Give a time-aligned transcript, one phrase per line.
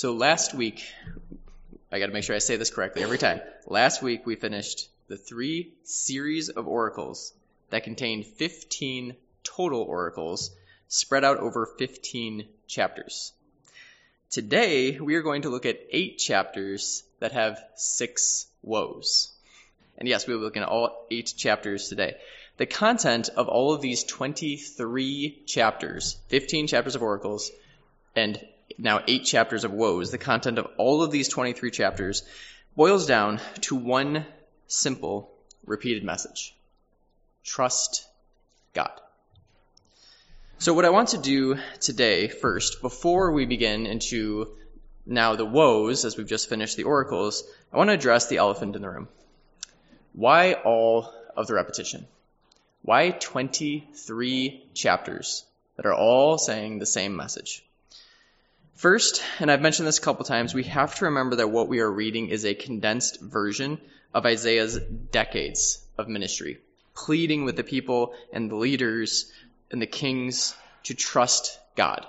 [0.00, 0.82] So last week,
[1.92, 3.42] I got to make sure I say this correctly every time.
[3.66, 7.34] Last week we finished the three series of oracles
[7.68, 10.52] that contained 15 total oracles
[10.88, 13.34] spread out over 15 chapters.
[14.30, 19.30] Today we are going to look at eight chapters that have six woes.
[19.98, 22.16] And yes, we will be looking at all eight chapters today.
[22.56, 27.50] The content of all of these 23 chapters, 15 chapters of oracles,
[28.16, 28.42] and
[28.78, 32.22] now eight chapters of woes, the content of all of these 23 chapters
[32.76, 34.26] boils down to one
[34.66, 35.30] simple,
[35.66, 36.54] repeated message.
[37.44, 38.06] Trust
[38.74, 38.92] God.
[40.58, 44.48] So what I want to do today first, before we begin into
[45.06, 48.76] now the woes, as we've just finished the oracles, I want to address the elephant
[48.76, 49.08] in the room.
[50.12, 52.06] Why all of the repetition?
[52.82, 55.44] Why 23 chapters
[55.76, 57.64] that are all saying the same message?
[58.80, 61.80] First, and I've mentioned this a couple times, we have to remember that what we
[61.80, 63.78] are reading is a condensed version
[64.14, 66.60] of Isaiah's decades of ministry,
[66.94, 69.30] pleading with the people and the leaders
[69.70, 72.06] and the kings to trust God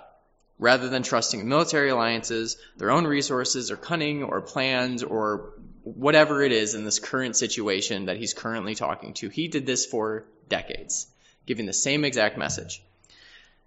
[0.60, 5.52] rather than trusting military alliances, their own resources or cunning or plans or
[5.84, 9.28] whatever it is in this current situation that he's currently talking to.
[9.28, 11.08] He did this for decades,
[11.46, 12.82] giving the same exact message.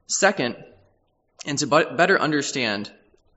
[0.06, 0.56] Second,
[1.44, 2.90] and to better understand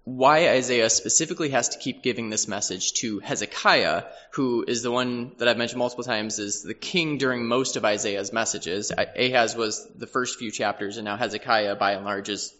[0.03, 5.33] why Isaiah specifically has to keep giving this message to Hezekiah, who is the one
[5.37, 8.89] that I've mentioned multiple times is the king during most of Isaiah's messages.
[8.97, 12.53] Ahaz was the first few chapters, and now Hezekiah, by and large, is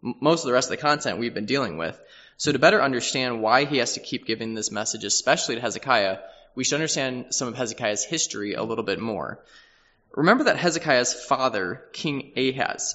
[0.00, 2.00] most of the rest of the content we've been dealing with.
[2.38, 6.20] So to better understand why he has to keep giving this message, especially to Hezekiah,
[6.54, 9.44] we should understand some of Hezekiah's history a little bit more.
[10.12, 12.94] Remember that Hezekiah's father, King Ahaz,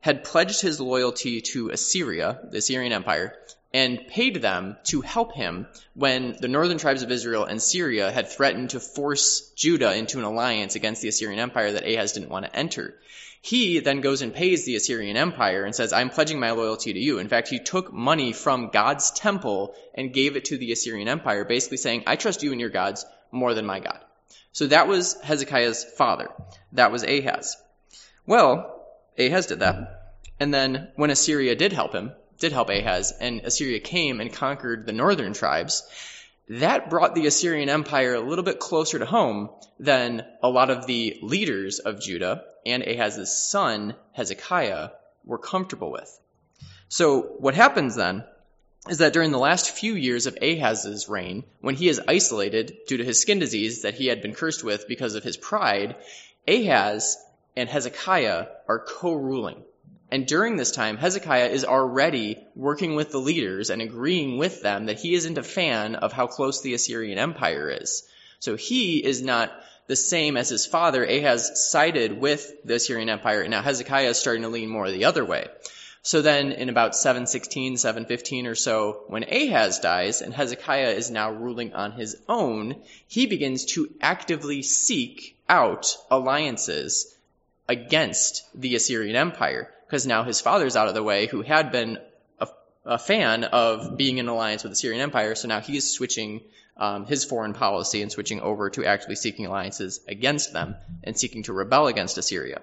[0.00, 3.36] had pledged his loyalty to Assyria, the Assyrian Empire,
[3.74, 8.30] and paid them to help him when the northern tribes of Israel and Syria had
[8.30, 12.46] threatened to force Judah into an alliance against the Assyrian Empire that Ahaz didn't want
[12.46, 12.94] to enter.
[13.42, 16.98] He then goes and pays the Assyrian Empire and says, I'm pledging my loyalty to
[16.98, 17.18] you.
[17.18, 21.44] In fact, he took money from God's temple and gave it to the Assyrian Empire,
[21.44, 24.00] basically saying, I trust you and your gods more than my God.
[24.52, 26.28] So that was Hezekiah's father.
[26.72, 27.56] That was Ahaz.
[28.26, 28.77] Well,
[29.18, 30.16] Ahaz did that.
[30.40, 34.86] And then when Assyria did help him, did help Ahaz, and Assyria came and conquered
[34.86, 35.82] the northern tribes,
[36.48, 40.86] that brought the Assyrian Empire a little bit closer to home than a lot of
[40.86, 44.90] the leaders of Judah and Ahaz's son, Hezekiah,
[45.24, 46.18] were comfortable with.
[46.88, 48.24] So what happens then
[48.88, 52.96] is that during the last few years of Ahaz's reign, when he is isolated due
[52.96, 55.96] to his skin disease that he had been cursed with because of his pride,
[56.46, 57.18] Ahaz
[57.58, 59.62] and Hezekiah are co-ruling.
[60.10, 64.86] And during this time, Hezekiah is already working with the leaders and agreeing with them
[64.86, 68.04] that he isn't a fan of how close the Assyrian Empire is.
[68.40, 69.52] So he is not
[69.86, 71.04] the same as his father.
[71.04, 75.04] Ahaz sided with the Assyrian Empire, and now Hezekiah is starting to lean more the
[75.06, 75.48] other way.
[76.02, 81.32] So then in about 716, 715 or so, when Ahaz dies and Hezekiah is now
[81.32, 82.76] ruling on his own,
[83.08, 87.14] he begins to actively seek out alliances
[87.68, 91.98] against the Assyrian Empire because now his father's out of the way, who had been
[92.38, 92.48] a,
[92.84, 95.34] a fan of being in alliance with the Assyrian Empire.
[95.34, 96.42] So now he's switching
[96.76, 101.42] um, his foreign policy and switching over to actually seeking alliances against them and seeking
[101.44, 102.60] to rebel against Assyria.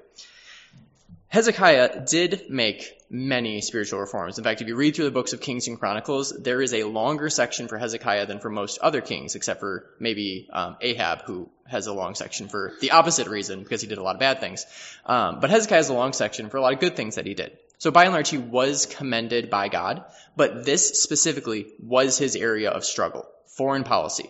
[1.30, 4.38] Hezekiah did make many spiritual reforms.
[4.38, 6.84] In fact, if you read through the books of Kings and Chronicles, there is a
[6.84, 11.50] longer section for Hezekiah than for most other kings, except for maybe um, Ahab, who
[11.68, 14.40] has a long section for the opposite reason, because he did a lot of bad
[14.40, 14.66] things.
[15.06, 17.34] Um, but Hezekiah has a long section for a lot of good things that he
[17.34, 17.58] did.
[17.78, 20.06] So by and large, he was commended by God,
[20.36, 24.30] but this specifically was his area of struggle, foreign policy.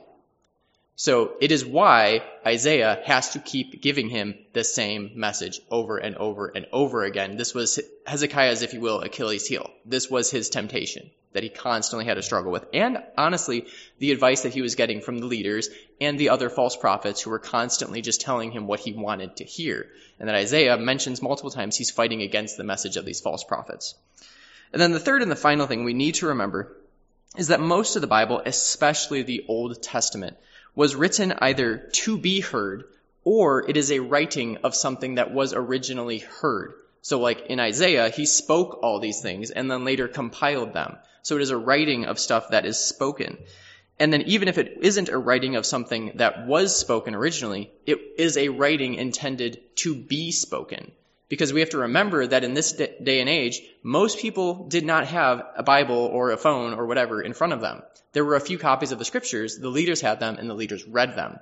[0.97, 6.15] So it is why Isaiah has to keep giving him the same message over and
[6.15, 7.35] over and over again.
[7.35, 9.69] This was Hezekiah's, if you will, Achilles heel.
[9.85, 12.65] This was his temptation that he constantly had to struggle with.
[12.73, 13.65] And honestly,
[13.99, 15.69] the advice that he was getting from the leaders
[15.99, 19.43] and the other false prophets who were constantly just telling him what he wanted to
[19.43, 19.87] hear.
[20.17, 23.95] And that Isaiah mentions multiple times he's fighting against the message of these false prophets.
[24.71, 26.73] And then the third and the final thing we need to remember
[27.35, 30.37] is that most of the Bible, especially the Old Testament,
[30.75, 32.83] was written either to be heard
[33.23, 36.73] or it is a writing of something that was originally heard.
[37.01, 40.97] So like in Isaiah, he spoke all these things and then later compiled them.
[41.23, 43.37] So it is a writing of stuff that is spoken.
[43.97, 47.99] And then even if it isn't a writing of something that was spoken originally, it
[48.17, 50.91] is a writing intended to be spoken.
[51.27, 55.07] Because we have to remember that in this day and age, most people did not
[55.07, 57.81] have a Bible or a phone or whatever in front of them.
[58.13, 60.85] There were a few copies of the scriptures, the leaders had them, and the leaders
[60.85, 61.39] read them.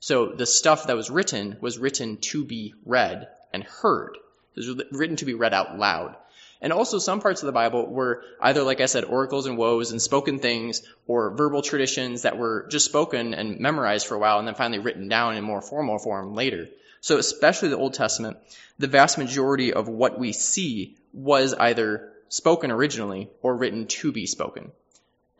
[0.00, 4.16] So the stuff that was written was written to be read and heard.
[4.56, 6.16] It was written to be read out loud.
[6.60, 9.92] And also some parts of the Bible were either, like I said, oracles and woes
[9.92, 14.38] and spoken things or verbal traditions that were just spoken and memorized for a while
[14.38, 16.68] and then finally written down in more formal form later.
[17.00, 18.38] So especially the Old Testament,
[18.78, 24.26] the vast majority of what we see was either spoken originally or written to be
[24.26, 24.72] spoken.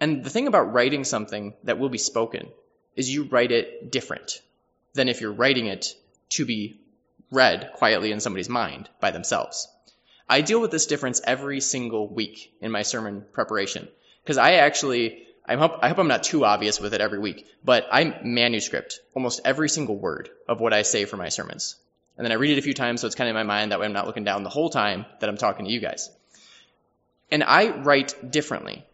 [0.01, 2.49] And the thing about writing something that will be spoken
[2.95, 4.41] is you write it different
[4.95, 5.95] than if you're writing it
[6.31, 6.81] to be
[7.31, 9.69] read quietly in somebody's mind by themselves.
[10.29, 13.89] I deal with this difference every single week in my sermon preparation
[14.23, 17.47] because I actually I hope, I hope I'm not too obvious with it every week,
[17.65, 21.77] but I manuscript almost every single word of what I say for my sermons.
[22.17, 23.73] And then I read it a few times so it's kind of in my mind
[23.73, 26.11] that way I'm not looking down the whole time that I'm talking to you guys.
[27.31, 28.85] And I write differently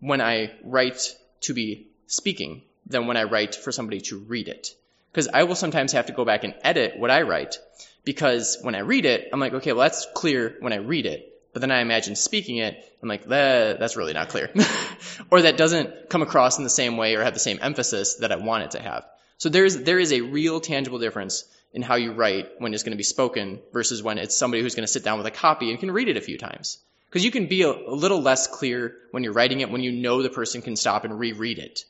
[0.00, 4.68] when I write to be speaking than when I write for somebody to read it.
[5.12, 7.58] Because I will sometimes have to go back and edit what I write
[8.04, 11.35] because when I read it, I'm like, okay, well, that's clear when I read it.
[11.56, 14.50] But then I imagine speaking it, I'm like, that, that's really not clear.
[15.30, 18.30] or that doesn't come across in the same way or have the same emphasis that
[18.30, 19.06] I want it to have.
[19.38, 22.92] So there's, there is a real tangible difference in how you write when it's going
[22.92, 25.70] to be spoken versus when it's somebody who's going to sit down with a copy
[25.70, 26.76] and can read it a few times.
[27.08, 29.92] Because you can be a, a little less clear when you're writing it when you
[29.92, 31.86] know the person can stop and reread it.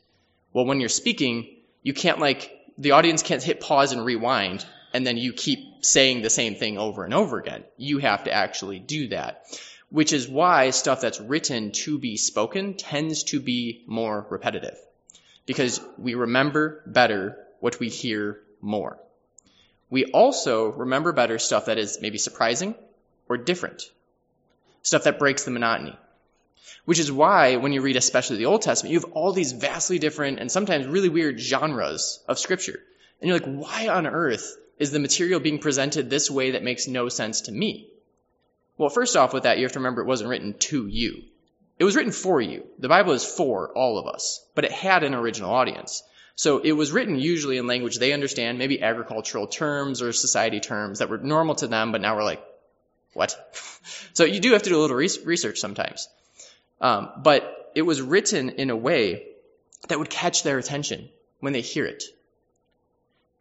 [0.52, 4.64] Well, when you're speaking, you can't like, the audience can't hit pause and rewind
[4.96, 7.64] and then you keep saying the same thing over and over again.
[7.76, 9.44] You have to actually do that.
[9.90, 14.78] Which is why stuff that's written to be spoken tends to be more repetitive.
[15.44, 18.98] Because we remember better what we hear more.
[19.90, 22.74] We also remember better stuff that is maybe surprising
[23.28, 23.82] or different.
[24.80, 25.98] Stuff that breaks the monotony.
[26.86, 29.98] Which is why when you read especially the Old Testament, you have all these vastly
[29.98, 32.80] different and sometimes really weird genres of scripture.
[33.20, 36.86] And you're like, why on earth is the material being presented this way that makes
[36.86, 37.90] no sense to me?
[38.78, 41.22] Well, first off with that, you have to remember it wasn't written to you.
[41.78, 42.66] It was written for you.
[42.78, 46.02] The Bible is for all of us, but it had an original audience.
[46.34, 50.98] So it was written usually in language they understand, maybe agricultural terms or society terms
[50.98, 52.42] that were normal to them, but now we're like,
[53.14, 53.34] what?
[54.12, 56.08] so you do have to do a little research sometimes.
[56.80, 59.28] Um, but it was written in a way
[59.88, 61.08] that would catch their attention
[61.40, 62.04] when they hear it.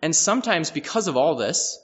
[0.06, 1.80] And sometimes because of all this,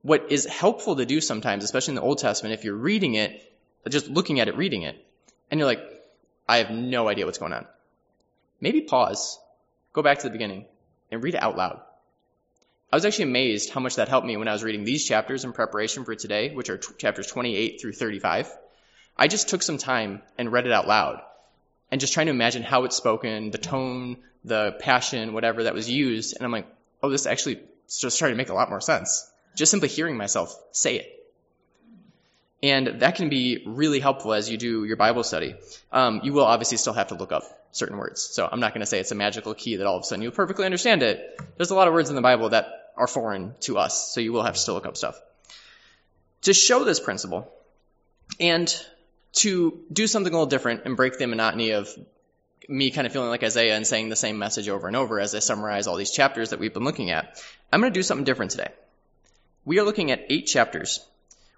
[0.00, 3.42] what is helpful to do sometimes, especially in the Old Testament, if you're reading it,
[3.90, 4.96] just looking at it, reading it,
[5.50, 5.84] and you're like,
[6.48, 7.66] I have no idea what's going on.
[8.58, 9.38] Maybe pause,
[9.92, 10.64] go back to the beginning,
[11.10, 11.82] and read it out loud.
[12.90, 15.44] I was actually amazed how much that helped me when I was reading these chapters
[15.44, 18.50] in preparation for today, which are t- chapters 28 through 35.
[19.18, 21.20] I just took some time and read it out loud
[21.90, 25.90] and just trying to imagine how it's spoken, the tone, the passion, whatever that was
[25.90, 26.34] used.
[26.34, 26.66] And I'm like,
[27.02, 29.30] oh, this actually just started to make a lot more sense.
[29.54, 31.18] Just simply hearing myself say it.
[32.62, 35.56] And that can be really helpful as you do your Bible study.
[35.90, 38.22] Um, you will obviously still have to look up certain words.
[38.22, 40.22] So I'm not going to say it's a magical key that all of a sudden
[40.22, 41.40] you'll perfectly understand it.
[41.56, 44.32] There's a lot of words in the Bible that are foreign to us, so you
[44.32, 45.20] will have to still look up stuff.
[46.42, 47.50] To show this principle,
[48.38, 48.74] and
[49.32, 51.88] to do something a little different and break the monotony of
[52.68, 55.34] me kind of feeling like Isaiah and saying the same message over and over as
[55.34, 58.24] I summarize all these chapters that we've been looking at, I'm going to do something
[58.24, 58.70] different today.
[59.64, 61.00] We are looking at eight chapters,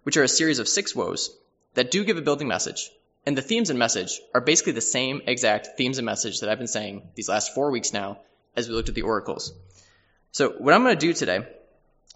[0.03, 1.31] which are a series of six woes
[1.75, 2.91] that do give a building message.
[3.27, 6.59] And the themes and message are basically the same exact themes and message that I've
[6.59, 8.19] been saying these last four weeks now
[8.55, 9.53] as we looked at the oracles.
[10.33, 11.47] So what I'm going to do today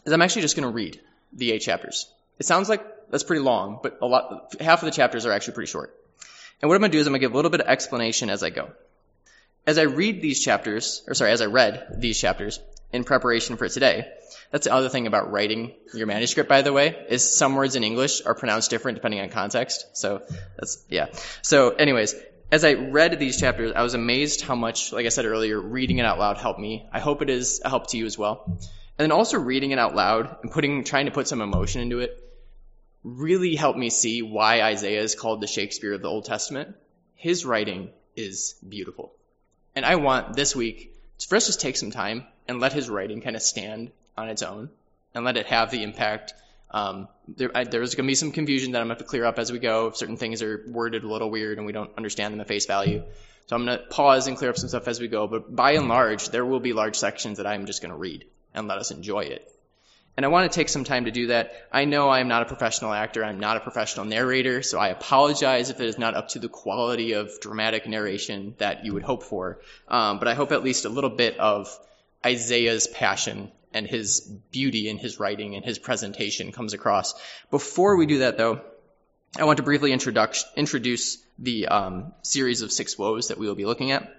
[0.05, 1.01] is I'm actually just going to read
[1.33, 2.13] the eight chapters.
[2.39, 5.55] It sounds like that's pretty long, but a lot, half of the chapters are actually
[5.55, 5.95] pretty short.
[6.61, 7.69] And what I'm going to do is I'm going to give a little bit of
[7.69, 8.71] explanation as I go.
[9.67, 12.59] As I read these chapters, or sorry, as I read these chapters
[12.93, 14.09] in preparation for today,
[14.51, 17.85] that's the other thing about writing your manuscript, by the way, is some words in
[17.85, 19.87] English are pronounced different depending on context.
[19.93, 20.23] So
[20.57, 21.09] that's, yeah.
[21.43, 22.15] So anyways,
[22.51, 25.99] as I read these chapters, I was amazed how much, like I said earlier, reading
[25.99, 26.89] it out loud helped me.
[26.91, 28.43] I hope it is a help to you as well.
[28.47, 32.01] And then also reading it out loud and putting, trying to put some emotion into
[32.01, 32.28] it
[33.05, 36.77] really helped me see why Isaiah is called the Shakespeare of the Old Testament.
[37.15, 39.13] His writing is beautiful.
[39.75, 43.37] And I want this week to just take some time and let his writing kind
[43.37, 44.71] of stand on its own
[45.15, 46.35] and let it have the impact.
[46.71, 49.25] Um, there, there's going to be some confusion that I'm going to have to clear
[49.25, 49.93] up as we go.
[49.93, 53.05] Certain things are worded a little weird and we don't understand them at face value.
[53.47, 55.27] So I'm going to pause and clear up some stuff as we go.
[55.27, 58.27] But by and large, there will be large sections that I'm just going to read
[58.55, 59.51] and let us enjoy it.
[60.19, 61.53] And I want to take some time to do that.
[61.71, 63.25] I know I'm not a professional actor.
[63.25, 66.49] I'm not a professional narrator, so I apologize if it is not up to the
[66.49, 69.61] quality of dramatic narration that you would hope for.
[69.87, 71.69] Um, but I hope at least a little bit of
[72.27, 77.15] Isaiah's passion and his beauty in his writing and his presentation comes across.
[77.53, 78.61] Before we do that, though,
[79.39, 83.67] I want to briefly introduce the um, series of six woes that we will be
[83.67, 84.13] looking at.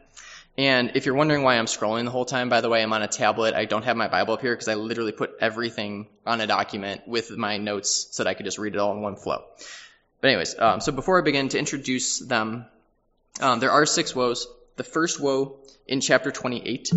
[0.58, 3.02] And if you're wondering why I'm scrolling the whole time, by the way, I'm on
[3.02, 3.54] a tablet.
[3.54, 7.08] I don't have my Bible up here because I literally put everything on a document
[7.08, 9.44] with my notes so that I could just read it all in one flow.
[10.22, 12.66] But anyways, um, so before I begin to introduce them,
[13.40, 14.48] um, there are six woes.
[14.76, 16.92] The first woe in chapter 28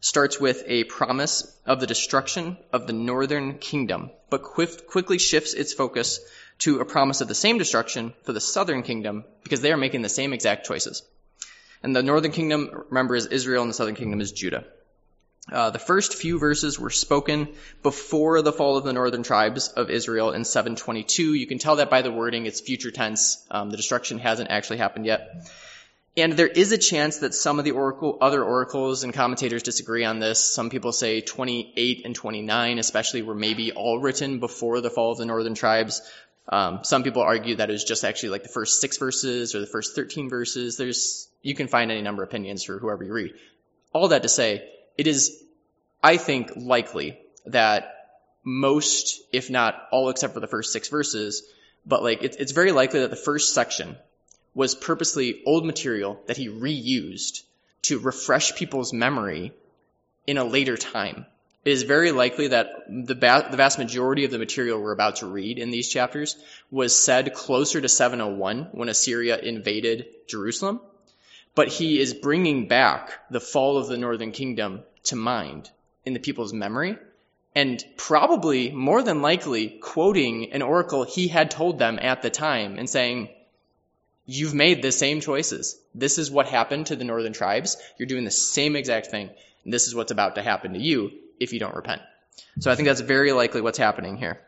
[0.00, 5.72] starts with a promise of the destruction of the northern kingdom, but quickly shifts its
[5.72, 6.20] focus
[6.58, 10.02] to a promise of the same destruction for the southern kingdom because they are making
[10.02, 11.02] the same exact choices.
[11.82, 14.64] And the northern kingdom, remember, is Israel, and the southern kingdom is Judah.
[15.50, 17.48] Uh, the first few verses were spoken
[17.82, 21.34] before the fall of the northern tribes of Israel in 722.
[21.34, 23.46] You can tell that by the wording; it's future tense.
[23.50, 25.48] Um, the destruction hasn't actually happened yet.
[26.18, 30.04] And there is a chance that some of the oracle, other oracles and commentators disagree
[30.04, 30.52] on this.
[30.52, 35.18] Some people say 28 and 29, especially, were maybe all written before the fall of
[35.18, 36.02] the northern tribes.
[36.48, 39.60] Um, some people argue that it was just actually like the first six verses or
[39.60, 40.76] the first 13 verses.
[40.76, 43.34] There's, you can find any number of opinions for whoever you read.
[43.92, 45.42] All that to say, it is,
[46.02, 47.94] I think, likely that
[48.44, 51.42] most, if not all except for the first six verses,
[51.86, 53.96] but like it's, it's very likely that the first section
[54.54, 57.42] was purposely old material that he reused
[57.82, 59.52] to refresh people's memory
[60.26, 61.26] in a later time.
[61.64, 65.16] It is very likely that the, ba- the vast majority of the material we're about
[65.16, 66.36] to read in these chapters
[66.70, 70.80] was said closer to 701 when Assyria invaded Jerusalem.
[71.58, 75.68] But he is bringing back the fall of the northern kingdom to mind
[76.04, 76.96] in the people's memory
[77.52, 82.78] and probably more than likely quoting an oracle he had told them at the time
[82.78, 83.30] and saying,
[84.24, 85.76] You've made the same choices.
[85.96, 87.76] This is what happened to the northern tribes.
[87.98, 89.28] You're doing the same exact thing.
[89.64, 91.10] And this is what's about to happen to you
[91.40, 92.02] if you don't repent.
[92.60, 94.40] So I think that's very likely what's happening here.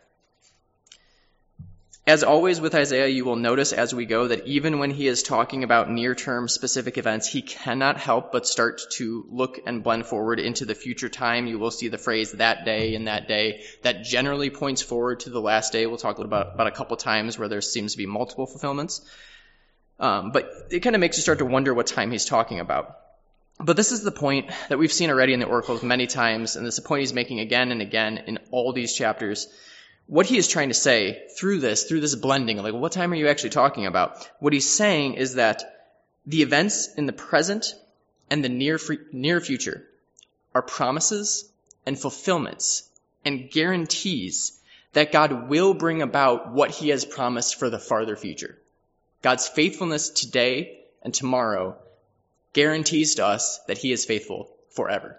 [2.07, 5.23] As always with Isaiah, you will notice as we go that even when he is
[5.23, 10.07] talking about near term specific events, he cannot help but start to look and blend
[10.07, 11.47] forward into the future time.
[11.47, 15.30] You will see the phrase that day and that day that generally points forward to
[15.30, 15.87] the last day.
[15.87, 19.02] We'll talk about, about a couple times where there seems to be multiple fulfillments.
[20.00, 22.97] Um, but it kind of makes you start to wonder what time he's talking about.
[23.59, 26.66] But this is the point that we've seen already in the oracles many times, and
[26.66, 29.49] this is the point he's making again and again in all these chapters.
[30.07, 33.16] What he is trying to say through this, through this blending, like what time are
[33.16, 34.28] you actually talking about?
[34.40, 35.62] What he's saying is that
[36.26, 37.75] the events in the present
[38.28, 38.78] and the near,
[39.12, 39.87] near future
[40.54, 41.50] are promises
[41.87, 42.88] and fulfillments
[43.25, 44.59] and guarantees
[44.92, 48.59] that God will bring about what he has promised for the farther future.
[49.23, 51.76] God's faithfulness today and tomorrow
[52.52, 55.19] guarantees to us that he is faithful forever.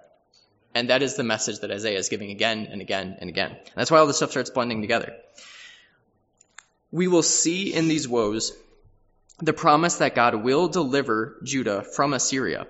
[0.74, 3.52] And that is the message that Isaiah is giving again and again and again.
[3.52, 5.16] And that's why all this stuff starts blending together.
[6.92, 8.54] We will see in these woes
[9.40, 12.68] the promise that God will deliver Judah from Assyria.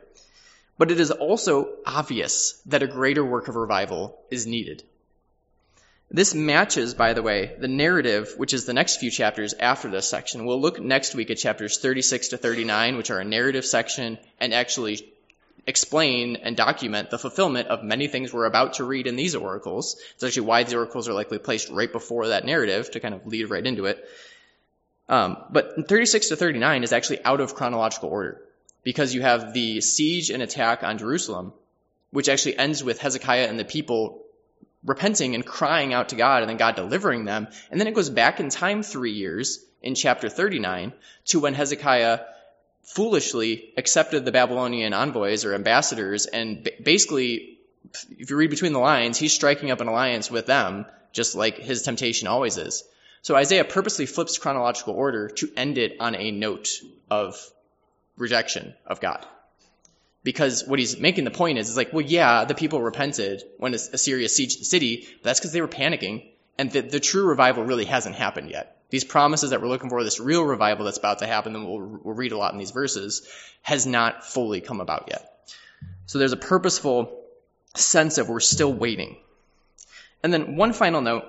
[0.77, 4.83] But it is also obvious that a greater work of revival is needed.
[6.09, 10.09] This matches, by the way, the narrative, which is the next few chapters after this
[10.09, 10.45] section.
[10.45, 14.53] We'll look next week at chapters 36 to 39, which are a narrative section, and
[14.53, 15.10] actually
[15.67, 19.97] explain and document the fulfillment of many things we're about to read in these oracles.
[20.15, 23.27] It's actually why these oracles are likely placed right before that narrative to kind of
[23.27, 24.03] lead right into it.
[25.07, 28.41] Um, but 36 to 39 is actually out of chronological order
[28.83, 31.53] because you have the siege and attack on Jerusalem,
[32.11, 34.23] which actually ends with Hezekiah and the people
[34.83, 37.47] repenting and crying out to God and then God delivering them.
[37.69, 40.93] And then it goes back in time three years in chapter 39
[41.25, 42.21] to when Hezekiah
[42.83, 47.59] foolishly accepted the Babylonian envoys or ambassadors and basically,
[48.17, 51.57] if you read between the lines, he's striking up an alliance with them, just like
[51.57, 52.83] his temptation always is.
[53.21, 56.69] So Isaiah purposely flips chronological order to end it on a note
[57.09, 57.37] of
[58.17, 59.25] rejection of God
[60.23, 63.73] because what he's making the point is, is like, well, yeah, the people repented when
[63.73, 66.25] Assyria sieged the city, but that's because they were panicking,
[66.57, 68.80] and the, the true revival really hasn't happened yet.
[68.91, 71.99] These promises that we're looking for, this real revival that's about to happen, and we'll,
[72.03, 73.27] we'll read a lot in these verses,
[73.63, 75.27] has not fully come about yet.
[76.05, 77.19] So there's a purposeful
[77.75, 79.17] sense of we're still waiting.
[80.23, 81.23] And then one final note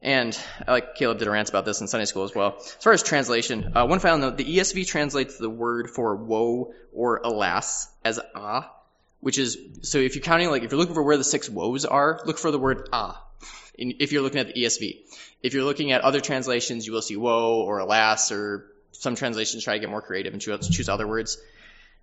[0.00, 2.56] and I like Caleb did a rant about this in Sunday school as well.
[2.58, 6.72] As far as translation, uh, one final note: the ESV translates the word for woe
[6.92, 8.72] or alas as ah,
[9.20, 11.84] which is so if you're counting like if you're looking for where the six woes
[11.84, 13.24] are, look for the word ah.
[13.74, 14.98] In, if you're looking at the ESV,
[15.42, 19.62] if you're looking at other translations, you will see woe or alas, or some translations
[19.62, 21.38] try to get more creative and choose, other words.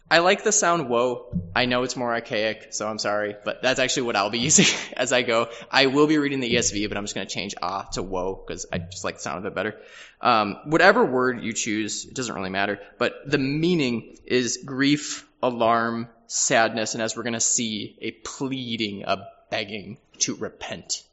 [0.10, 1.26] I like the sound woe.
[1.56, 4.68] I know it's more archaic, so I'm sorry, but that's actually what I'll be using
[4.96, 5.50] as I go.
[5.72, 8.36] I will be reading the ESV, but I'm just going to change ah to woe
[8.36, 9.76] because I just like the sound of it better.
[10.22, 16.08] Um, whatever word you choose, it doesn't really matter, but the meaning is grief, alarm,
[16.28, 21.04] sadness, and as we're going to see, a pleading, a begging to repent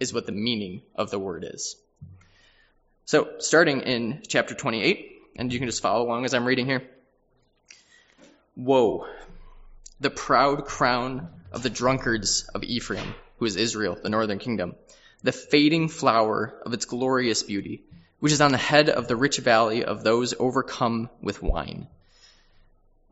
[0.00, 1.76] is what the meaning of the word is.
[3.06, 6.82] So, starting in chapter 28, and you can just follow along as I'm reading here.
[8.56, 9.06] Woe,
[10.00, 14.74] the proud crown of the drunkards of Ephraim, who is Israel, the northern kingdom,
[15.22, 17.84] the fading flower of its glorious beauty,
[18.20, 21.88] which is on the head of the rich valley of those overcome with wine.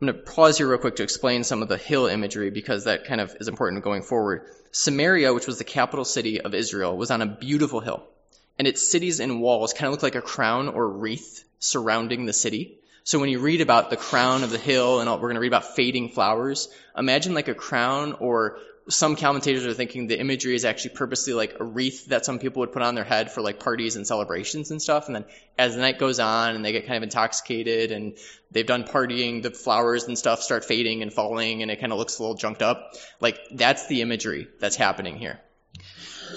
[0.03, 2.83] I'm going to pause here real quick to explain some of the hill imagery because
[2.83, 4.49] that kind of is important going forward.
[4.73, 8.03] Samaria, which was the capital city of Israel, was on a beautiful hill,
[8.59, 12.33] and its cities and walls kind of look like a crown or wreath surrounding the
[12.33, 12.79] city.
[13.05, 15.47] So when you read about the crown of the hill and we're going to read
[15.47, 16.67] about fading flowers,
[16.97, 18.57] imagine like a crown or
[18.89, 22.61] some commentators are thinking the imagery is actually purposely like a wreath that some people
[22.61, 25.07] would put on their head for like parties and celebrations and stuff.
[25.07, 25.25] And then
[25.57, 28.17] as the night goes on and they get kind of intoxicated and
[28.51, 31.99] they've done partying, the flowers and stuff start fading and falling and it kind of
[31.99, 32.93] looks a little junked up.
[33.19, 35.39] Like that's the imagery that's happening here.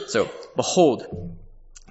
[0.08, 1.36] So behold,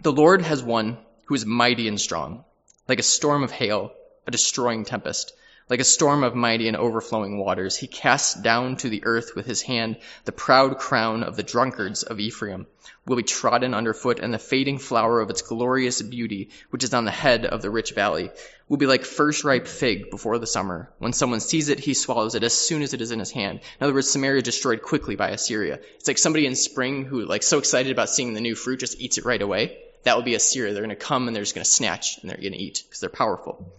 [0.01, 2.45] the Lord has one who is mighty and strong,
[2.87, 3.91] like a storm of hail
[4.27, 5.33] a destroying tempest.
[5.67, 9.47] Like a storm of mighty and overflowing waters, he casts down to the earth with
[9.47, 12.67] his hand the proud crown of the drunkards of Ephraim,
[13.07, 17.05] will be trodden underfoot, and the fading flower of its glorious beauty, which is on
[17.05, 18.29] the head of the rich valley,
[18.69, 20.91] will be like first ripe fig before the summer.
[20.99, 23.59] When someone sees it, he swallows it as soon as it is in his hand.
[23.79, 25.79] In other words, Samaria destroyed quickly by Assyria.
[25.95, 29.01] It's like somebody in spring who, like, so excited about seeing the new fruit, just
[29.01, 29.79] eats it right away.
[30.03, 30.73] That will be Assyria.
[30.73, 32.83] They're going to come and they're just going to snatch and they're going to eat
[32.85, 33.73] because they're powerful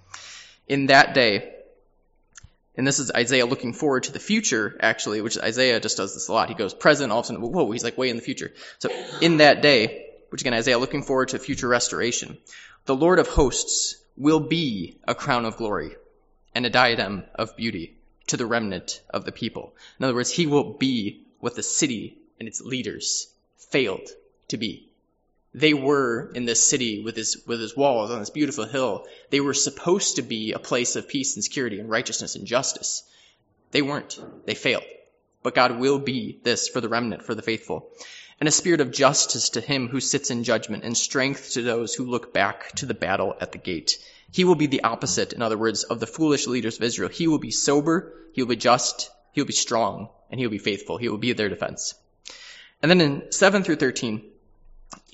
[0.69, 1.53] in that day,
[2.77, 6.29] and this is Isaiah looking forward to the future, actually, which Isaiah just does this
[6.29, 6.49] a lot.
[6.49, 8.53] He goes present, all of a sudden, whoa, he's like way in the future.
[8.79, 12.37] So in that day, which again, Isaiah looking forward to future restoration,
[12.85, 15.97] the Lord of hosts will be a crown of glory
[16.55, 17.97] and a diadem of beauty
[18.29, 19.75] to the remnant of the people.
[19.99, 23.29] In other words, he will be what the city and its leaders
[23.71, 24.09] failed
[24.49, 24.86] to be
[25.55, 29.07] they were in this city with his with his walls on this beautiful hill.
[29.31, 33.03] They were supposed to be a place of peace and security and righteousness and justice.
[33.71, 34.19] They weren't.
[34.45, 34.85] They failed.
[35.43, 37.91] But God will be this for the remnant, for the faithful.
[38.39, 41.95] And a spirit of justice to him who sits in judgment and strength to those
[41.95, 43.99] who look back to the battle at the gate.
[44.31, 47.09] He will be the opposite, in other words, of the foolish leaders of Israel.
[47.09, 50.51] He will be sober, he will be just, he will be strong, and he will
[50.51, 50.99] be faithful.
[50.99, 51.95] He will be their defense.
[52.83, 54.23] And then in 7 through 13,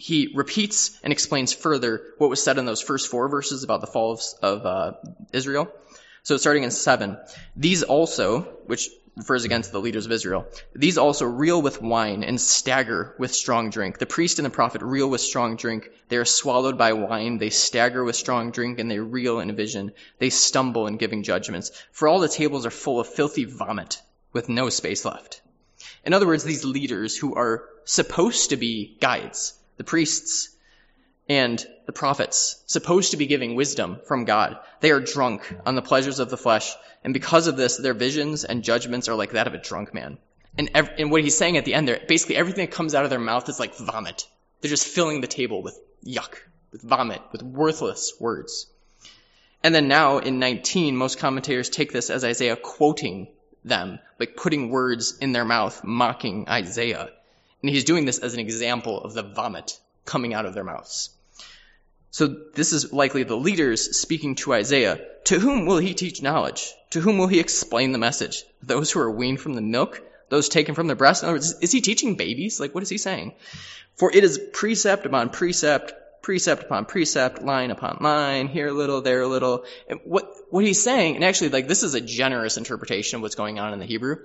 [0.02, 3.86] he repeats and explains further what was said in those first four verses about the
[3.86, 4.92] fall of, of uh,
[5.32, 5.72] Israel.
[6.24, 7.18] So starting in seven,
[7.54, 12.24] these also, which refers again to the leaders of Israel, these also reel with wine
[12.24, 13.98] and stagger with strong drink.
[13.98, 15.88] The priest and the prophet reel with strong drink.
[16.08, 17.38] They are swallowed by wine.
[17.38, 19.92] They stagger with strong drink and they reel in vision.
[20.18, 21.70] They stumble in giving judgments.
[21.92, 25.42] For all the tables are full of filthy vomit with no space left.
[26.04, 30.50] In other words, these leaders who are supposed to be guides, the priests
[31.28, 34.58] and the prophets, supposed to be giving wisdom from God.
[34.80, 38.44] They are drunk on the pleasures of the flesh, and because of this, their visions
[38.44, 40.18] and judgments are like that of a drunk man.
[40.58, 43.04] And, ev- and what he's saying at the end there, basically everything that comes out
[43.04, 44.28] of their mouth is like vomit.
[44.60, 46.34] They're just filling the table with yuck,
[46.70, 48.66] with vomit, with worthless words.
[49.62, 53.28] And then now in 19, most commentators take this as Isaiah quoting
[53.64, 57.10] them, like putting words in their mouth, mocking Isaiah.
[57.62, 61.10] And he's doing this as an example of the vomit coming out of their mouths.
[62.10, 65.00] So this is likely the leaders speaking to Isaiah.
[65.24, 66.72] To whom will he teach knowledge?
[66.90, 68.44] To whom will he explain the message?
[68.62, 70.02] Those who are weaned from the milk?
[70.28, 71.22] Those taken from the breast?
[71.22, 72.58] In other words, is he teaching babies?
[72.60, 73.34] Like, what is he saying?
[73.94, 79.00] For it is precept upon precept, precept upon precept, line upon line, here a little,
[79.00, 79.64] there a little.
[79.88, 83.34] And what, what he's saying, and actually, like, this is a generous interpretation of what's
[83.34, 84.16] going on in the Hebrew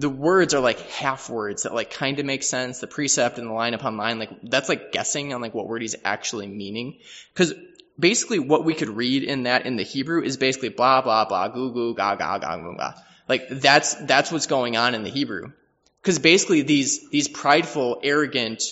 [0.00, 2.78] the words are like half words that like kind of make sense.
[2.78, 5.82] The precept and the line upon line, like that's like guessing on like what word
[5.82, 6.98] he's actually meaning.
[7.34, 7.52] Cause
[7.98, 11.48] basically what we could read in that in the Hebrew is basically blah, blah, blah,
[11.48, 12.94] goo, goo, ga, ga, ga, goo, ga.
[13.28, 15.52] Like that's, that's what's going on in the Hebrew.
[16.02, 18.62] Cause basically these, these prideful, arrogant,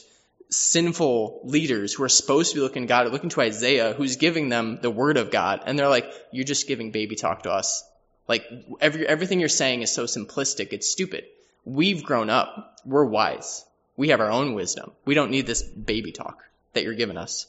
[0.48, 4.48] sinful leaders who are supposed to be looking God are looking to Isaiah who's giving
[4.48, 5.60] them the word of God.
[5.66, 7.84] And they're like, you're just giving baby talk to us.
[8.28, 8.46] Like
[8.80, 11.24] every, everything you're saying is so simplistic, it's stupid.
[11.64, 12.80] We've grown up.
[12.84, 13.64] We're wise.
[13.96, 14.92] We have our own wisdom.
[15.04, 17.46] We don't need this baby talk that you're giving us.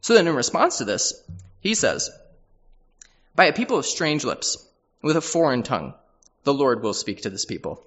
[0.00, 1.20] So then in response to this,
[1.60, 2.10] he says,
[3.34, 4.56] By a people of strange lips,
[5.02, 5.94] with a foreign tongue,
[6.44, 7.84] the Lord will speak to this people,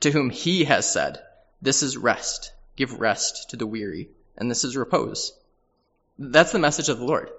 [0.00, 1.22] to whom he has said,
[1.62, 2.52] This is rest.
[2.74, 5.32] Give rest to the weary, and this is repose.
[6.18, 7.30] That's the message of the Lord.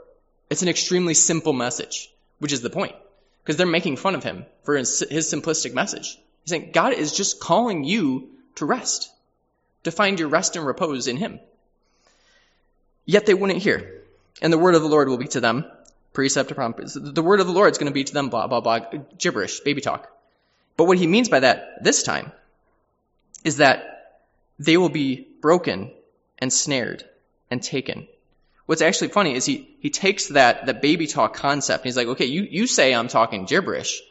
[0.49, 2.09] It's an extremely simple message,
[2.39, 2.95] which is the point,
[3.43, 6.17] because they're making fun of him for his, his simplistic message.
[6.43, 9.12] He's saying God is just calling you to rest,
[9.84, 11.39] to find your rest and repose in him.
[13.06, 14.01] Yet they wouldn't hear.
[14.41, 15.65] And the word of the Lord will be to them
[16.13, 16.79] precept to prompt.
[16.93, 18.79] The word of the Lord is going to be to them blah, blah, blah,
[19.17, 20.10] gibberish, baby talk.
[20.77, 22.32] But what he means by that this time
[23.43, 24.21] is that
[24.60, 25.91] they will be broken
[26.39, 27.03] and snared
[27.49, 28.08] and taken.
[28.65, 32.08] What's actually funny is he, he takes that, that baby talk concept and he's like,
[32.08, 34.02] okay, you, you say I'm talking gibberish.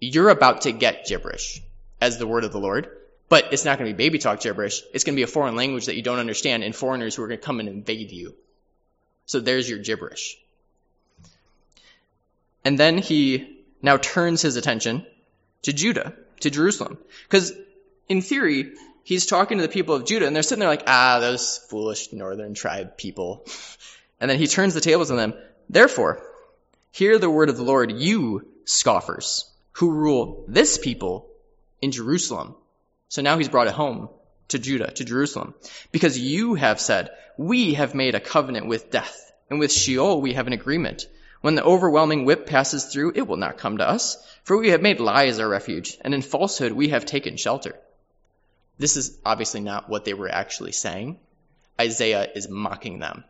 [0.00, 1.62] You're about to get gibberish
[2.00, 2.90] as the word of the Lord,
[3.28, 4.82] but it's not going to be baby talk gibberish.
[4.92, 7.28] It's going to be a foreign language that you don't understand and foreigners who are
[7.28, 8.34] going to come and invade you.
[9.24, 10.36] So there's your gibberish.
[12.64, 15.06] And then he now turns his attention
[15.62, 16.98] to Judah, to Jerusalem.
[17.24, 17.52] Because
[18.08, 18.72] in theory,
[19.04, 22.12] he's talking to the people of Judah and they're sitting there like, ah, those foolish
[22.12, 23.46] northern tribe people.
[24.22, 25.34] And then he turns the tables on them.
[25.68, 26.22] Therefore,
[26.92, 31.28] hear the word of the Lord, you scoffers who rule this people
[31.80, 32.54] in Jerusalem.
[33.08, 34.10] So now he's brought it home
[34.48, 35.54] to Judah, to Jerusalem.
[35.90, 40.34] Because you have said, we have made a covenant with death, and with Sheol we
[40.34, 41.08] have an agreement.
[41.40, 44.82] When the overwhelming whip passes through, it will not come to us, for we have
[44.82, 47.74] made lies our refuge, and in falsehood we have taken shelter.
[48.78, 51.18] This is obviously not what they were actually saying.
[51.80, 53.24] Isaiah is mocking them.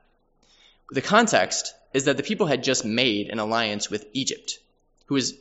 [0.91, 4.59] The context is that the people had just made an alliance with Egypt,
[5.07, 5.35] who was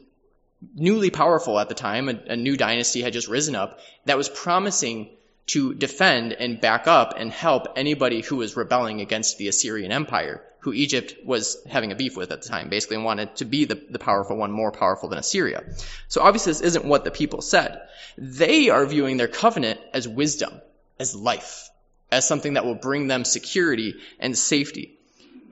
[0.76, 2.10] newly powerful at the time.
[2.10, 5.10] A, a, new dynasty had just risen up that was promising
[5.48, 10.44] to defend and back up and help anybody who was rebelling against the Assyrian Empire,
[10.60, 13.76] who Egypt was having a beef with at the time, basically wanted to be the,
[13.90, 15.64] the powerful one, more powerful than Assyria.
[16.08, 17.82] So obviously this isn't what the people said.
[18.18, 20.62] They are viewing their covenant as wisdom,
[21.00, 21.70] as life,
[22.12, 25.00] as something that will bring them security and safety.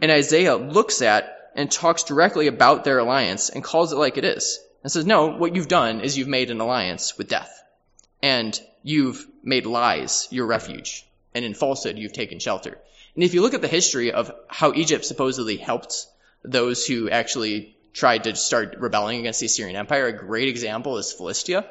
[0.02, 4.26] And Isaiah looks at and talks directly about their alliance and calls it like it
[4.26, 4.60] is.
[4.84, 7.52] And says, no, what you've done is you've made an alliance with death.
[8.22, 11.06] And you've made lies your refuge.
[11.34, 12.78] And in falsehood, you've taken shelter.
[13.16, 16.08] And if you look at the history of how Egypt supposedly helped
[16.44, 21.12] those who actually tried to start rebelling against the Assyrian Empire, a great example is
[21.12, 21.66] Philistia.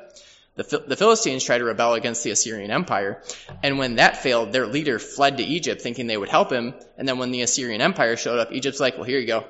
[0.58, 3.22] The, the Philistines tried to rebel against the Assyrian Empire,
[3.62, 7.06] and when that failed, their leader fled to Egypt thinking they would help him, and
[7.06, 9.44] then when the Assyrian Empire showed up, Egypt's like, well, here you go.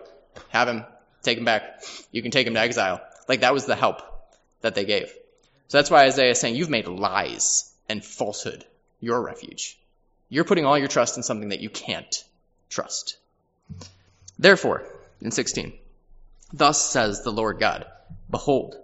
[0.51, 0.85] Have him.
[1.23, 1.83] Take him back.
[2.13, 3.01] You can take him to exile.
[3.27, 4.03] Like that was the help
[4.61, 5.09] that they gave.
[5.69, 8.67] So that's why Isaiah is saying, you've made lies and falsehood
[9.01, 9.79] your refuge.
[10.29, 12.23] You're putting all your trust in something that you can't
[12.69, 13.17] trust.
[14.39, 14.85] Therefore,
[15.23, 15.73] in 16,
[16.53, 17.87] thus says the Lord God,
[18.31, 18.77] behold,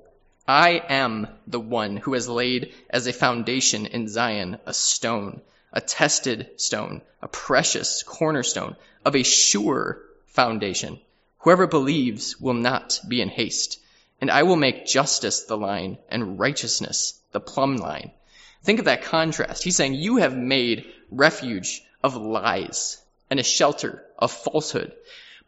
[0.46, 5.40] I am the one who has laid as a foundation in Zion a stone,
[5.72, 8.76] a tested stone, a precious cornerstone
[9.06, 11.00] of a sure foundation.
[11.38, 13.80] Whoever believes will not be in haste.
[14.20, 18.10] And I will make justice the line and righteousness the plumb line.
[18.62, 19.64] Think of that contrast.
[19.64, 24.92] He's saying, you have made refuge of lies and a shelter of falsehood.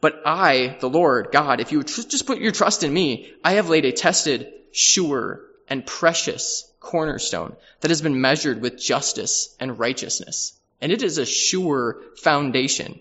[0.07, 3.55] But I, the Lord God, if you would just put your trust in me, I
[3.55, 9.81] have laid a tested sure, and precious cornerstone that has been measured with justice and
[9.81, 10.53] righteousness.
[10.81, 13.01] And it is a sure foundation.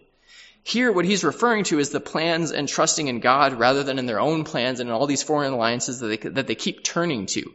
[0.64, 4.08] Here, what he's referring to is the plans and trusting in God rather than in
[4.08, 7.28] their own plans and in all these foreign alliances that they, that they keep turning
[7.28, 7.54] to.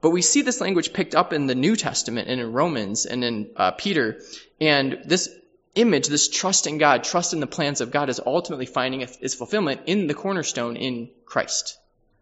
[0.00, 3.22] But we see this language picked up in the New Testament and in Romans and
[3.22, 4.20] in uh, Peter.
[4.60, 5.28] And this
[5.74, 9.34] image, this trust in God, trust in the plans of God is ultimately finding its
[9.34, 11.78] fulfillment in the cornerstone in Christ.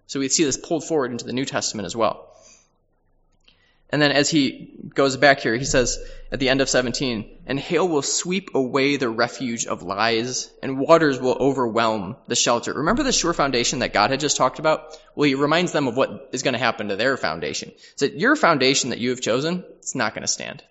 [0.06, 2.24] So we see this pulled forward into the New Testament as well.
[3.90, 5.98] And then as he goes back here, he says
[6.30, 10.78] at the end of 17, and hail will sweep away the refuge of lies, and
[10.78, 12.74] waters will overwhelm the shelter.
[12.74, 14.98] Remember the sure foundation that God had just talked about?
[15.14, 17.72] Well, he reminds them of what is going to happen to their foundation.
[17.96, 20.62] So that your foundation that you have chosen, it's not going to stand.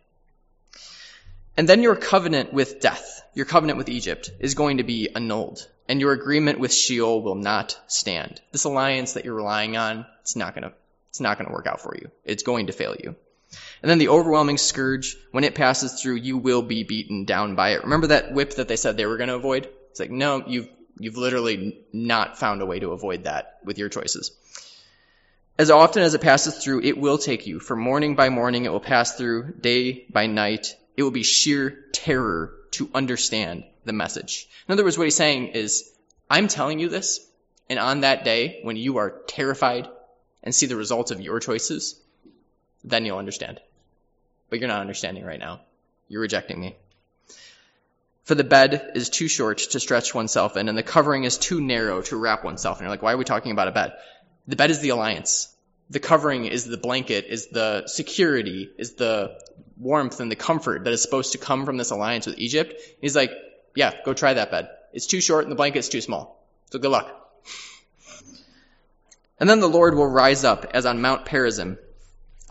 [1.58, 5.68] And then your covenant with death, your covenant with Egypt, is going to be annulled
[5.90, 8.42] and your agreement with Sheol will not stand.
[8.52, 10.74] This alliance that you're relying on, it's not gonna,
[11.10, 12.12] it's not gonna work out for you.
[12.24, 13.16] It's going to fail you.
[13.82, 17.72] And then the overwhelming scourge, when it passes through, you will be beaten down by
[17.72, 17.84] it.
[17.84, 19.70] Remember that whip that they said they were gonna avoid?
[19.92, 23.90] It's like, no, you've, you've literally not found a way to avoid that with your
[23.90, 24.32] choices.
[25.58, 27.60] As often as it passes through, it will take you.
[27.60, 30.76] For morning by morning, it will pass through, day by night.
[30.98, 34.50] It will be sheer terror to understand the message.
[34.68, 35.90] In other words, what he's saying is,
[36.30, 37.26] I'm telling you this,
[37.70, 39.88] and on that day, when you are terrified
[40.44, 42.00] and see the results of your choices,
[42.84, 43.62] then you'll understand.
[44.50, 45.62] But you're not understanding right now.
[46.10, 46.76] You're rejecting me.
[48.24, 51.62] For the bed is too short to stretch oneself in, and the covering is too
[51.62, 52.84] narrow to wrap oneself in.
[52.84, 53.94] You're like, why are we talking about a bed?
[54.48, 55.54] The bed is the alliance.
[55.90, 59.40] The covering is the blanket, is the security, is the
[59.80, 62.74] warmth and the comfort that is supposed to come from this alliance with Egypt.
[63.02, 63.32] He's like,
[63.76, 64.70] yeah, go try that bed.
[64.94, 66.44] It's too short and the blanket's too small.
[66.72, 67.14] So good luck.
[69.40, 71.78] And then the Lord will rise up as on Mount Perazim.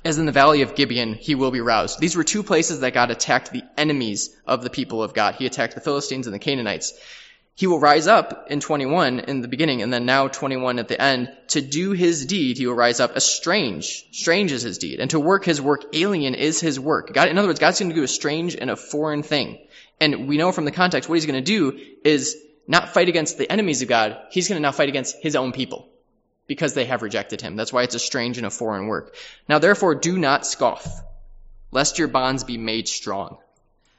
[0.05, 1.99] As in the valley of Gibeon, he will be roused.
[1.99, 5.35] These were two places that God attacked the enemies of the people of God.
[5.35, 6.93] He attacked the Philistines and the Canaanites.
[7.57, 11.01] He will rise up in 21 in the beginning and then now 21 at the
[11.01, 11.35] end.
[11.49, 14.07] To do his deed, he will rise up as strange.
[14.13, 15.01] Strange is his deed.
[15.01, 17.15] And to work his work, alien is his work.
[17.15, 19.59] God, in other words, God's going to do a strange and a foreign thing.
[19.99, 22.37] And we know from the context what he's going to do is
[22.69, 24.19] not fight against the enemies of God.
[24.31, 25.89] He's going to now fight against his own people
[26.47, 27.57] because they have rejected him.
[27.57, 29.15] That's why it's a strange and a foreign work.
[29.49, 30.87] Now therefore do not scoff,
[31.71, 33.39] lest your bonds be made strong.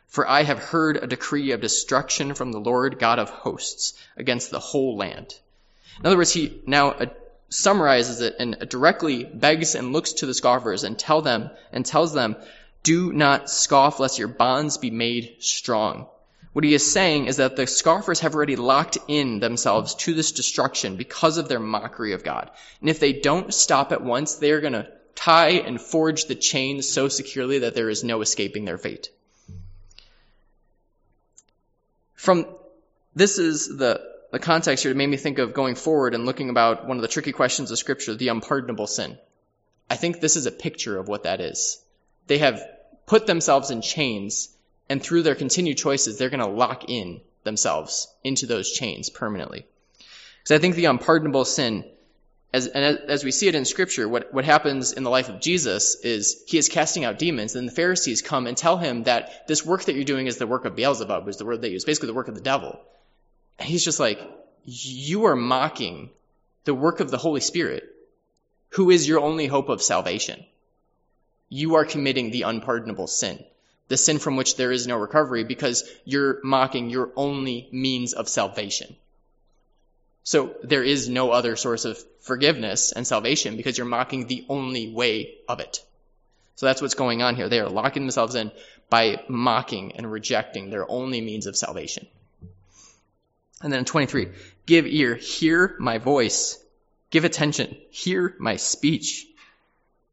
[0.07, 4.51] For I have heard a decree of destruction from the Lord God of hosts against
[4.51, 5.35] the whole land.
[5.99, 7.05] In other words, he now uh,
[7.49, 12.13] summarizes it and directly begs and looks to the scoffers and tell them and tells
[12.13, 12.35] them,
[12.83, 16.07] do not scoff lest your bonds be made strong.
[16.53, 20.31] What he is saying is that the scoffers have already locked in themselves to this
[20.31, 22.49] destruction because of their mockery of God.
[22.79, 26.87] And if they don't stop at once, they're going to tie and forge the chains
[26.87, 29.09] so securely that there is no escaping their fate.
[32.17, 32.47] From
[33.15, 34.01] this is the,
[34.31, 37.01] the context here that made me think of going forward and looking about one of
[37.01, 39.17] the tricky questions of Scripture, the unpardonable sin.
[39.89, 41.81] I think this is a picture of what that is.
[42.25, 42.61] They have
[43.05, 44.49] put themselves in chains,
[44.89, 49.65] and through their continued choices, they're going to lock in themselves into those chains permanently.
[50.39, 51.85] Because I think the unpardonable sin,
[52.53, 55.41] as, and as we see it in Scripture, what, what happens in the life of
[55.41, 59.47] Jesus is he is casting out demons, and the Pharisees come and tell him that
[59.47, 61.85] this work that you're doing is the work of Beelzebub, is the word they use,
[61.85, 62.79] basically the work of the devil.
[63.59, 64.19] And he's just like,
[64.63, 66.09] you are mocking
[66.63, 67.83] the work of the Holy Spirit,
[68.69, 70.43] who is your only hope of salvation
[71.49, 73.43] you are committing the unpardonable sin,
[73.87, 78.27] the sin from which there is no recovery because you're mocking your only means of
[78.27, 78.95] salvation.
[80.23, 84.91] So there is no other source of forgiveness and salvation because you're mocking the only
[84.91, 85.83] way of it.
[86.55, 87.49] So that's what's going on here.
[87.49, 88.51] They are locking themselves in
[88.89, 92.07] by mocking and rejecting their only means of salvation.
[93.61, 94.29] And then in 23,
[94.65, 96.63] give ear, hear my voice,
[97.09, 99.25] give attention, hear my speech.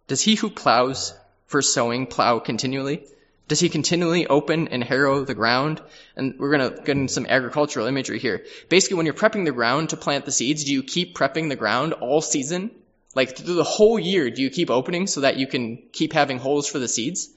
[0.07, 1.15] Does he who plows
[1.47, 3.05] for sowing plow continually?
[3.47, 5.83] Does he continually open and harrow the ground?
[6.17, 8.47] And we're going to get into some agricultural imagery here.
[8.71, 11.57] Basically, when you're prepping the ground to plant the seeds, do you keep prepping the
[11.57, 12.71] ground all season?
[13.15, 16.39] Like through the whole year, do you keep opening so that you can keep having
[16.39, 17.29] holes for the seeds?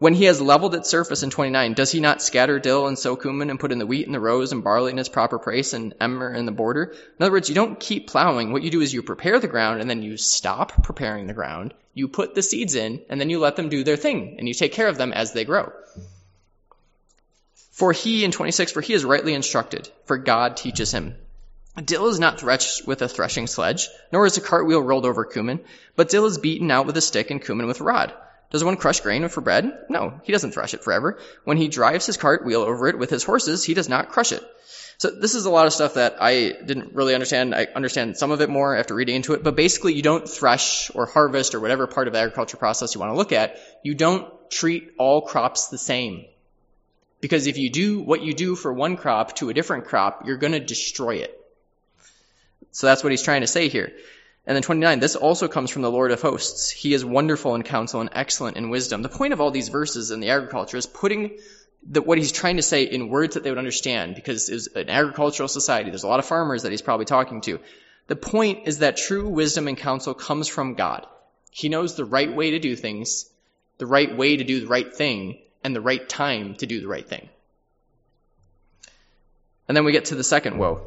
[0.00, 3.16] When he has leveled its surface in 29, does he not scatter dill and sow
[3.16, 5.72] cumin and put in the wheat and the rows and barley in its proper place
[5.72, 6.94] and emmer in the border?
[6.94, 8.52] In other words, you don't keep plowing.
[8.52, 11.74] What you do is you prepare the ground and then you stop preparing the ground.
[11.94, 14.54] You put the seeds in and then you let them do their thing and you
[14.54, 15.72] take care of them as they grow.
[17.72, 21.16] For he, in 26, for he is rightly instructed, for God teaches him.
[21.84, 25.58] Dill is not threshed with a threshing sledge, nor is a cartwheel rolled over cumin,
[25.96, 28.12] but dill is beaten out with a stick and cumin with a rod.
[28.50, 29.84] Does one crush grain for bread?
[29.90, 31.18] No, he doesn't thresh it forever.
[31.44, 34.32] When he drives his cart wheel over it with his horses, he does not crush
[34.32, 34.42] it.
[34.96, 37.54] So this is a lot of stuff that I didn't really understand.
[37.54, 40.90] I understand some of it more after reading into it, but basically you don't thresh
[40.94, 43.58] or harvest or whatever part of the agriculture process you want to look at.
[43.84, 46.24] You don't treat all crops the same.
[47.20, 50.36] Because if you do what you do for one crop to a different crop, you're
[50.36, 51.34] going to destroy it.
[52.72, 53.92] So that's what he's trying to say here.
[54.48, 56.70] And then 29, this also comes from the Lord of hosts.
[56.70, 59.02] He is wonderful in counsel and excellent in wisdom.
[59.02, 61.36] The point of all these verses in the agriculture is putting
[61.86, 64.88] the, what he's trying to say in words that they would understand because it's an
[64.88, 65.90] agricultural society.
[65.90, 67.60] There's a lot of farmers that he's probably talking to.
[68.06, 71.06] The point is that true wisdom and counsel comes from God.
[71.50, 73.28] He knows the right way to do things,
[73.76, 76.88] the right way to do the right thing, and the right time to do the
[76.88, 77.28] right thing.
[79.68, 80.86] And then we get to the second woe.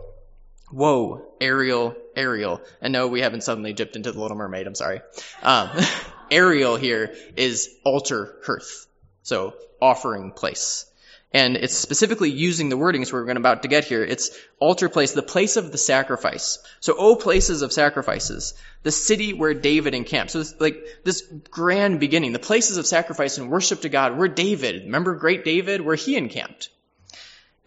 [0.72, 2.62] Woe, Ariel, Ariel.
[2.82, 5.02] And no, we haven't suddenly dipped into the Little Mermaid, I'm sorry.
[5.42, 5.70] Um,
[6.32, 8.88] Ariel here is altar hearth.
[9.24, 10.86] So, offering place.
[11.34, 14.04] And it's specifically using the wordings we're about to get here.
[14.04, 16.60] It's altar place, the place of the sacrifice.
[16.82, 18.54] So, oh, places of sacrifices,
[18.84, 20.32] the city where David encamped.
[20.32, 24.28] So, this, like this grand beginning, the places of sacrifice and worship to God, where
[24.28, 26.70] David, remember great David, where he encamped.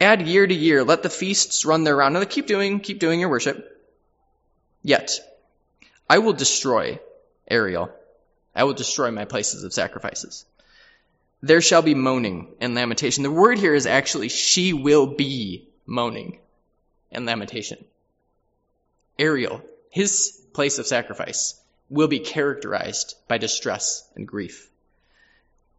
[0.04, 2.14] Add year to year, let the feasts run their round.
[2.14, 3.56] Now, keep doing, keep doing your worship.
[4.82, 5.10] Yet,
[6.08, 7.00] I will destroy
[7.48, 7.90] Ariel.
[8.54, 10.44] I will destroy my places of sacrifices
[11.44, 13.22] there shall be moaning and lamentation.
[13.22, 16.38] The word here is actually she will be moaning
[17.12, 17.84] and lamentation.
[19.18, 24.70] Ariel, his place of sacrifice, will be characterized by distress and grief.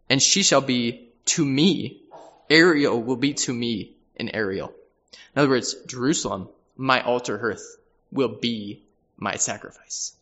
[0.08, 2.04] And she shall be to me,
[2.48, 4.74] Ariel will be to me an Ariel.
[5.36, 7.78] In other words, Jerusalem, my altar hearth,
[8.12, 8.84] will be
[9.18, 10.14] my sacrifice.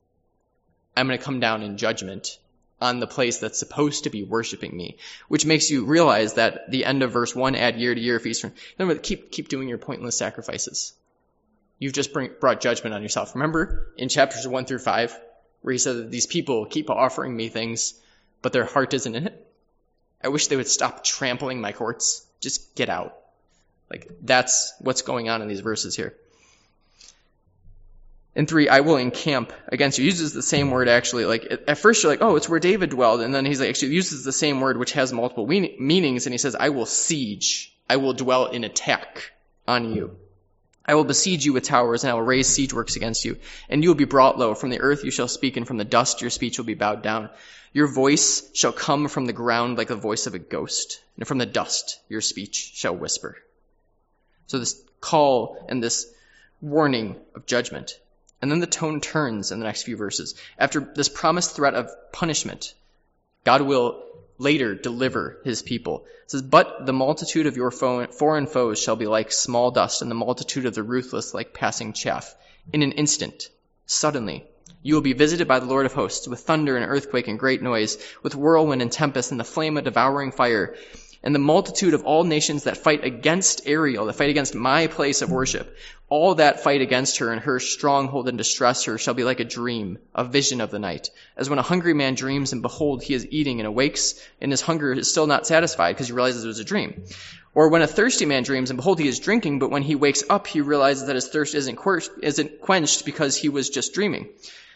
[0.96, 2.38] I'm going to come down in judgment
[2.82, 6.86] on the place that's supposed to be worshiping me, which makes you realize that the
[6.86, 8.46] end of verse 1, add year to year feast.
[8.78, 10.94] Remember, keep, keep doing your pointless sacrifices.
[11.80, 13.36] You've just bring, brought judgment on yourself.
[13.36, 15.20] Remember in chapters 1 through 5,
[15.62, 17.94] where he said that these people keep offering me things,
[18.42, 19.48] but their heart isn't in it?
[20.22, 22.26] I wish they would stop trampling my courts.
[22.40, 23.18] Just get out.
[23.94, 26.16] Like, that's what's going on in these verses here.
[28.36, 30.06] And three, I will encamp against you.
[30.06, 31.26] Uses the same word actually.
[31.26, 33.94] Like at first you're like, oh, it's where David dwelled, and then he's like actually
[33.94, 37.72] uses the same word which has multiple meanings, and he says, I will siege.
[37.88, 39.32] I will dwell in attack
[39.68, 40.18] on you.
[40.84, 43.38] I will besiege you with towers, and I will raise siege works against you.
[43.70, 44.56] And you will be brought low.
[44.56, 47.04] From the earth you shall speak, and from the dust your speech will be bowed
[47.04, 47.30] down.
[47.72, 51.38] Your voice shall come from the ground like the voice of a ghost, and from
[51.38, 53.38] the dust your speech shall whisper.
[54.48, 56.08] So this call and this
[56.62, 58.00] warning of judgment
[58.44, 60.36] and then the tone turns in the next few verses.
[60.60, 62.74] After this promised threat of punishment,
[63.46, 64.04] God will
[64.38, 66.04] later deliver his people.
[66.26, 70.12] It says, But the multitude of your foreign foes shall be like small dust, and
[70.12, 72.36] the multitude of the ruthless like passing chaff.
[72.74, 73.48] In an instant,
[73.86, 74.46] suddenly,
[74.82, 77.62] you will be visited by the Lord of hosts with thunder and earthquake and great
[77.62, 80.76] noise, with whirlwind and tempest and the flame of devouring fire
[81.24, 85.22] and the multitude of all nations that fight against Ariel, that fight against my place
[85.22, 85.76] of worship,
[86.10, 89.46] all that fight against her and her stronghold and distress her shall be like a
[89.46, 91.10] dream, a vision of the night.
[91.38, 94.62] As when a hungry man dreams and behold, he is eating and awakes and his
[94.62, 97.04] hunger is still not satisfied because he realizes it was a dream.
[97.56, 100.24] Or when a thirsty man dreams and behold, he is drinking, but when he wakes
[100.30, 101.80] up, he realizes that his thirst isn't,
[102.22, 104.30] isn't quenched because he was just dreaming.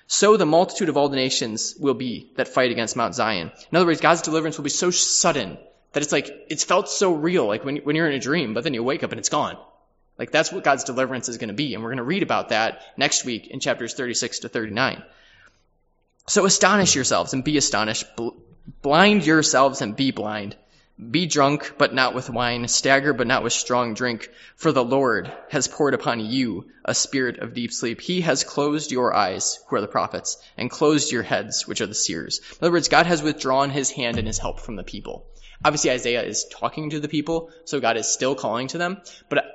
[0.08, 3.52] So the multitude of all the nations will be that fight against Mount Zion.
[3.72, 5.58] In other words, God's deliverance will be so sudden
[5.94, 8.64] that it's like, it's felt so real, like when, when you're in a dream, but
[8.64, 9.58] then you wake up and it's gone.
[10.18, 11.74] Like that's what God's deliverance is going to be.
[11.74, 15.04] And we're going to read about that next week in chapters 36 to 39.
[16.28, 18.06] So astonish yourselves and be astonished.
[18.82, 20.56] blind yourselves and be blind.
[21.12, 22.68] Be drunk, but not with wine.
[22.68, 24.30] Stagger, but not with strong drink.
[24.56, 28.02] For the Lord has poured upon you a spirit of deep sleep.
[28.02, 31.86] He has closed your eyes, who are the prophets, and closed your heads, which are
[31.86, 32.40] the seers.
[32.40, 35.28] In other words, God has withdrawn his hand and his help from the people.
[35.64, 39.02] Obviously, Isaiah is talking to the people, so God is still calling to them.
[39.30, 39.46] But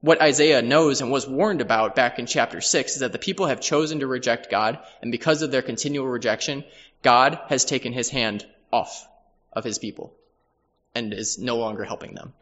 [0.00, 3.46] what Isaiah knows and was warned about back in chapter 6 is that the people
[3.46, 6.64] have chosen to reject God, and because of their continual rejection,
[7.02, 9.06] God has taken his hand off
[9.52, 10.14] of his people
[10.94, 12.32] and is no longer helping them.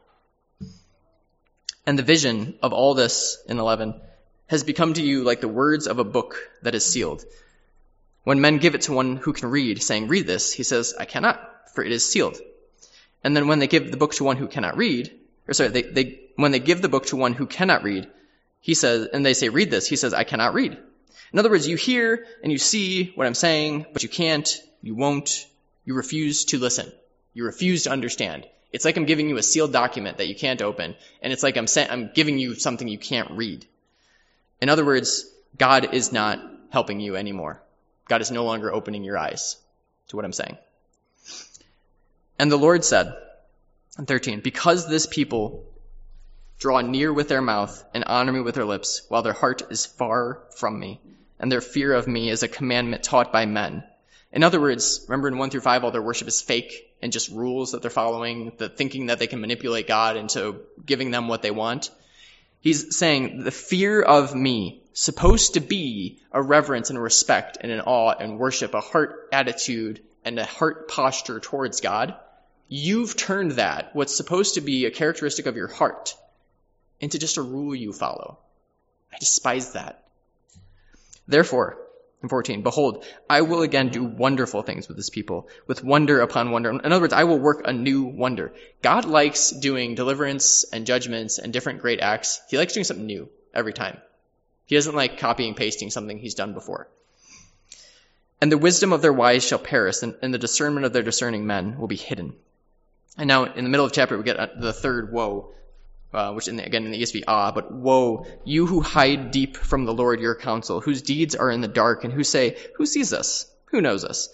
[1.87, 4.01] And the vision of all this in 11
[4.47, 7.25] has become to you like the words of a book that is sealed.
[8.25, 11.07] When men give it to one who can read, saying, Read this, he says, I
[11.07, 11.41] cannot,
[11.75, 12.39] for it is sealed.
[13.25, 15.13] And then when they give the book to one who cannot read,
[15.47, 18.09] or sorry, they, they, when they give the book to one who cannot read,
[18.61, 20.77] he says, and they say, read this, he says, I cannot read.
[21.33, 24.49] In other words, you hear and you see what I'm saying, but you can't,
[24.83, 25.47] you won't,
[25.85, 26.91] you refuse to listen.
[27.35, 28.47] You refuse to understand.
[28.73, 31.57] It's like I'm giving you a sealed document that you can't open, and it's like
[31.57, 33.67] I'm, I'm giving you something you can't read.
[34.61, 35.25] In other words,
[35.57, 37.63] God is not helping you anymore.
[38.09, 39.57] God is no longer opening your eyes
[40.09, 40.59] to what I'm saying.
[42.39, 43.17] And the Lord said,
[43.97, 45.65] 13, because this people
[46.59, 49.87] draw near with their mouth and honor me with their lips, while their heart is
[49.87, 51.01] far from me,
[51.39, 53.83] and their fear of me is a commandment taught by men.
[54.33, 57.31] In other words, remember in 1 through 5, all their worship is fake and just
[57.31, 61.43] rules that they're following, the thinking that they can manipulate God into giving them what
[61.43, 61.91] they want.
[62.61, 67.81] He's saying the fear of me, supposed to be a reverence and respect and an
[67.81, 72.15] awe and worship, a heart attitude and a heart posture towards God,
[72.69, 76.15] You've turned that, what's supposed to be a characteristic of your heart,
[77.01, 78.39] into just a rule you follow.
[79.13, 80.05] I despise that.
[81.27, 81.79] Therefore,
[82.21, 86.51] And 14, behold, I will again do wonderful things with this people, with wonder upon
[86.51, 86.71] wonder.
[86.71, 88.53] In other words, I will work a new wonder.
[88.83, 92.41] God likes doing deliverance and judgments and different great acts.
[92.51, 93.99] He likes doing something new every time.
[94.67, 96.89] He doesn't like copying pasting something he's done before.
[98.41, 101.47] And the wisdom of their wise shall perish, and, and the discernment of their discerning
[101.47, 102.35] men will be hidden.
[103.19, 105.53] And now in the middle of the chapter, we get the third woe
[106.13, 109.57] uh, which in the, again in the ESV, ah, but woe, you who hide deep
[109.57, 112.87] from the Lord your counsel, whose deeds are in the dark, and who say, who
[112.87, 113.51] sees us?
[113.67, 114.29] Who knows us?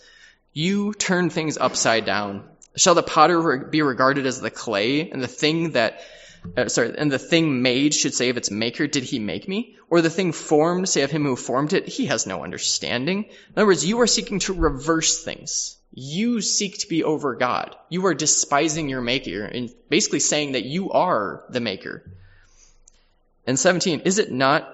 [0.52, 2.44] You turn things upside down.
[2.76, 6.00] Shall the potter be regarded as the clay, and the thing that,
[6.56, 9.76] uh, sorry, and the thing made should say of its maker, did he make me?
[9.90, 13.24] Or the thing formed say of him who formed it, he has no understanding.
[13.24, 17.76] In other words, you are seeking to reverse things you seek to be over God.
[17.88, 22.02] You are despising your maker and basically saying that you are the maker.
[23.46, 24.68] And 17, is it not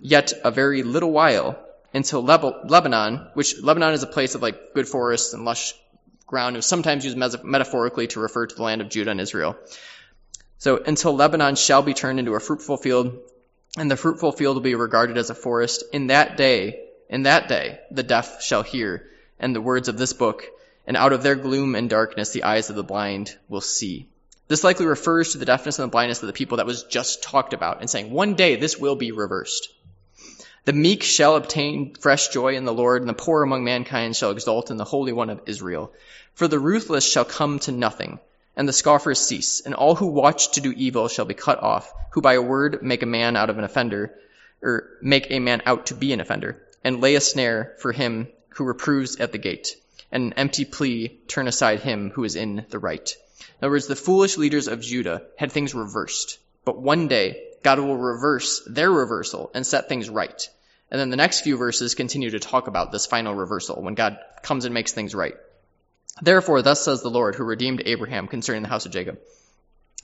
[0.00, 1.58] yet a very little while
[1.92, 5.74] until Lebanon, which Lebanon is a place of like good forests and lush
[6.26, 9.56] ground, is sometimes used metaphorically to refer to the land of Judah and Israel.
[10.58, 13.18] So until Lebanon shall be turned into a fruitful field,
[13.76, 17.48] and the fruitful field will be regarded as a forest, in that day, in that
[17.48, 20.44] day, the deaf shall hear, and the words of this book,
[20.86, 24.06] and out of their gloom and darkness the eyes of the blind will see.
[24.48, 27.22] This likely refers to the deafness and the blindness of the people that was just
[27.22, 29.70] talked about and saying, one day this will be reversed.
[30.66, 34.30] The meek shall obtain fresh joy in the Lord, and the poor among mankind shall
[34.30, 35.92] exult in the Holy One of Israel.
[36.34, 38.18] For the ruthless shall come to nothing,
[38.56, 41.92] and the scoffers cease, and all who watch to do evil shall be cut off,
[42.12, 44.14] who by a word make a man out of an offender,
[44.62, 48.28] or make a man out to be an offender, and lay a snare for him
[48.54, 49.76] who reproves at the gate
[50.10, 53.16] and an empty plea turn aside him who is in the right.
[53.40, 56.38] In other words, the foolish leaders of Judah had things reversed.
[56.64, 60.48] But one day, God will reverse their reversal and set things right.
[60.90, 64.18] And then the next few verses continue to talk about this final reversal when God
[64.42, 65.34] comes and makes things right.
[66.22, 69.18] Therefore, thus says the Lord who redeemed Abraham concerning the house of Jacob.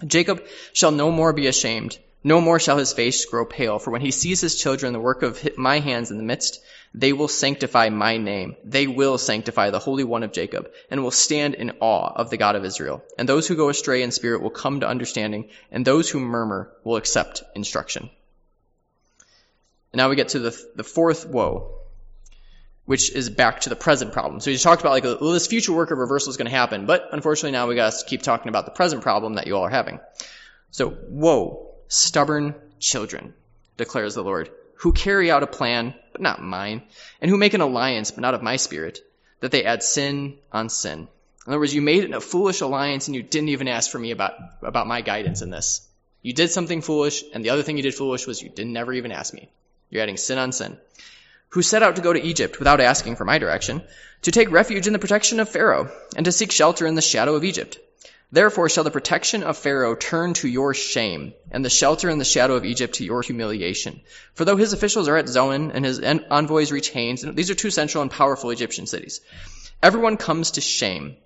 [0.04, 0.42] Jacob
[0.72, 4.10] shall no more be ashamed, no more shall his face grow pale, for when he
[4.10, 6.60] sees his children, the work of my hands in the midst,
[6.92, 8.56] they will sanctify my name.
[8.64, 12.36] They will sanctify the Holy One of Jacob and will stand in awe of the
[12.36, 13.02] God of Israel.
[13.16, 16.72] And those who go astray in spirit will come to understanding and those who murmur
[16.84, 18.10] will accept instruction.
[19.92, 21.78] And now we get to the, the fourth woe,
[22.84, 24.40] which is back to the present problem.
[24.40, 26.86] So just talked about like, well, this future work of reversal is going to happen,
[26.86, 29.62] but unfortunately now we got to keep talking about the present problem that you all
[29.62, 30.00] are having.
[30.72, 33.34] So, woe, stubborn children,
[33.76, 36.82] declares the Lord who carry out a plan, but not mine,
[37.20, 39.00] and who make an alliance, but not of my spirit,
[39.40, 41.00] that they add sin on sin.
[41.46, 44.10] In other words, you made a foolish alliance and you didn't even ask for me
[44.10, 44.32] about,
[44.62, 45.86] about my guidance in this.
[46.22, 48.94] You did something foolish, and the other thing you did foolish was you didn't never
[48.94, 49.50] even ask me.
[49.90, 50.78] You're adding sin on sin.
[51.50, 53.82] Who set out to go to Egypt without asking for my direction,
[54.22, 57.34] to take refuge in the protection of Pharaoh, and to seek shelter in the shadow
[57.34, 57.78] of Egypt.
[58.32, 62.24] Therefore shall the protection of Pharaoh turn to your shame, and the shelter in the
[62.24, 64.00] shadow of Egypt to your humiliation.
[64.34, 67.70] For though his officials are at Zoan, and his envoys reach and these are two
[67.70, 69.20] central and powerful Egyptian cities,
[69.82, 71.16] everyone comes to shame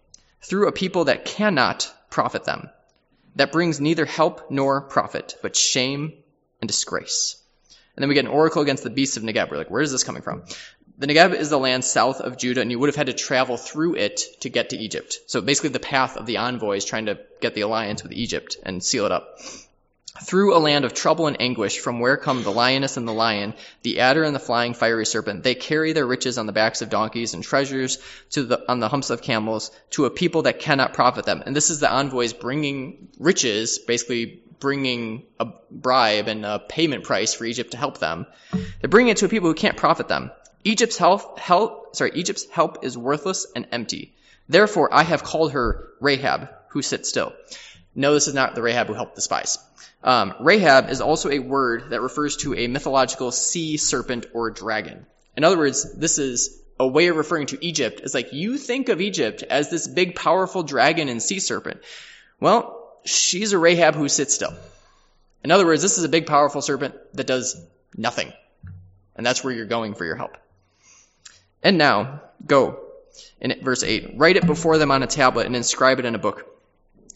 [0.43, 2.71] through a people that cannot profit them,
[3.37, 6.15] that brings neither help nor profit, but shame
[6.61, 7.37] and disgrace.
[7.97, 9.51] And then we get an oracle against the beasts of Negeb.
[9.51, 10.43] We're like, where is this coming from?
[10.97, 13.57] The Negev is the land south of Judah, and you would have had to travel
[13.57, 15.18] through it to get to Egypt.
[15.26, 18.82] So basically the path of the envoys trying to get the alliance with Egypt and
[18.82, 19.40] seal it up.
[20.22, 23.55] Through a land of trouble and anguish, from where come the lioness and the lion,
[23.82, 26.90] the adder and the flying fiery serpent, they carry their riches on the backs of
[26.90, 27.99] donkeys and treasures
[28.30, 31.42] to the, on the humps of camels to a people that cannot profit them.
[31.45, 37.34] And this is the envoys bringing riches, basically bringing a bribe and a payment price
[37.34, 38.26] for Egypt to help them.
[38.53, 40.30] They're bringing it to a people who can't profit them.
[40.65, 44.15] Egypt's help, help, sorry, Egypt's help is worthless and empty.
[44.49, 47.35] Therefore, I have called her Rahab, who sits still.
[47.95, 49.59] No, this is not the Rahab who helped the spies.
[50.03, 55.07] Um, Rahab is also a word that refers to a mythological sea serpent or dragon.
[55.37, 58.01] In other words, this is a way of referring to Egypt.
[58.03, 61.81] It's like you think of Egypt as this big, powerful dragon and sea serpent.
[62.41, 64.55] Well, she's a Rahab who sits still.
[65.43, 67.62] In other words, this is a big, powerful serpent that does
[67.97, 68.33] nothing.
[69.15, 70.37] And that's where you're going for your help.
[71.65, 72.79] And now, go.
[73.41, 76.19] In verse 8, write it before them on a tablet and inscribe it in a
[76.19, 76.47] book,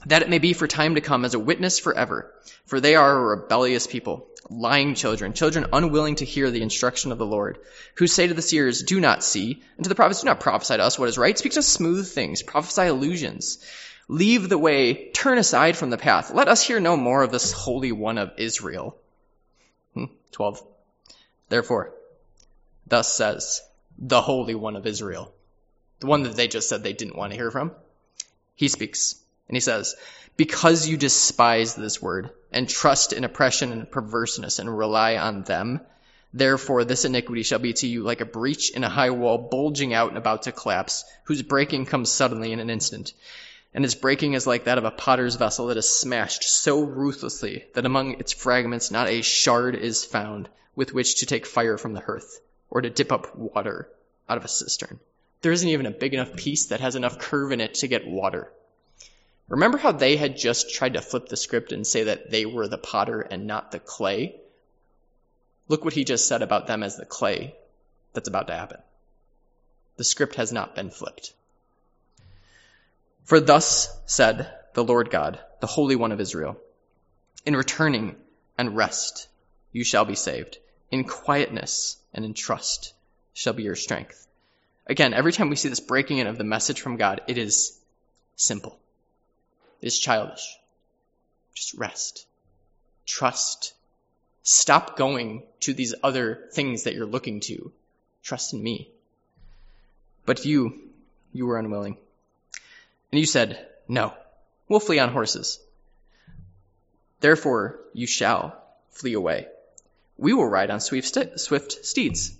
[0.06, 2.32] that it may be for time to come as a witness forever.
[2.64, 7.18] For they are a rebellious people, lying children, children unwilling to hear the instruction of
[7.18, 7.58] the Lord,
[7.96, 10.78] who say to the seers, Do not see, and to the prophets, Do not prophesy
[10.78, 11.36] to us what is right.
[11.36, 13.58] Speak to us smooth things, prophesy illusions.
[14.08, 16.32] Leave the way, turn aside from the path.
[16.32, 18.96] Let us hear no more of this Holy One of Israel.
[19.92, 20.62] Hmm, 12.
[21.50, 21.92] Therefore,
[22.86, 23.60] thus says
[23.98, 25.34] the Holy One of Israel,
[25.98, 27.72] the one that they just said they didn't want to hear from.
[28.54, 29.16] He speaks,
[29.48, 29.96] and he says,
[30.36, 35.80] Because you despise this word, and trust in oppression and perverseness, and rely on them,
[36.32, 39.92] therefore this iniquity shall be to you like a breach in a high wall bulging
[39.92, 43.12] out and about to collapse, whose breaking comes suddenly in an instant.
[43.74, 47.66] And its breaking is like that of a potter's vessel that is smashed so ruthlessly
[47.74, 51.94] that among its fragments not a shard is found with which to take fire from
[51.94, 52.40] the hearth,
[52.70, 53.88] or to dip up water
[54.28, 55.00] out of a cistern.
[55.40, 58.06] There isn't even a big enough piece that has enough curve in it to get
[58.06, 58.52] water.
[59.48, 62.68] Remember how they had just tried to flip the script and say that they were
[62.68, 64.36] the potter and not the clay?
[65.68, 67.54] Look what he just said about them as the clay
[68.12, 68.80] that's about to happen.
[69.96, 71.32] The script has not been flipped.
[73.24, 76.58] For thus said the Lord God, the Holy One of Israel,
[77.44, 78.16] in returning
[78.56, 79.28] and rest
[79.72, 80.58] you shall be saved.
[80.90, 82.94] In quietness and in trust
[83.32, 84.26] shall be your strength.
[84.88, 87.78] Again, every time we see this breaking in of the message from God, it is
[88.34, 88.76] simple.
[89.80, 90.56] It is childish.
[91.54, 92.26] Just rest.
[93.06, 93.72] Trust.
[94.42, 97.70] Stop going to these other things that you're looking to.
[98.24, 98.90] Trust in me.
[100.26, 100.90] But you,
[101.32, 101.98] you were unwilling.
[103.12, 104.12] And you said, No,
[104.68, 105.60] we'll flee on horses.
[107.20, 108.60] Therefore you shall
[108.90, 109.46] flee away.
[110.18, 112.36] We will ride on swift, swift steeds.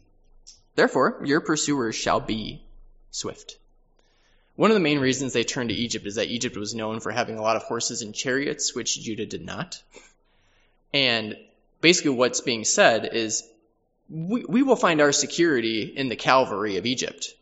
[0.75, 2.63] Therefore your pursuers shall be
[3.11, 3.57] swift.
[4.57, 7.13] One of the main reasons they turned to Egypt is that Egypt was known for
[7.13, 9.81] having a lot of horses and chariots, which Judah did not.
[10.93, 11.37] And
[11.81, 13.49] basically what's being said is
[14.11, 17.35] we, we will find our security in the cavalry of Egypt.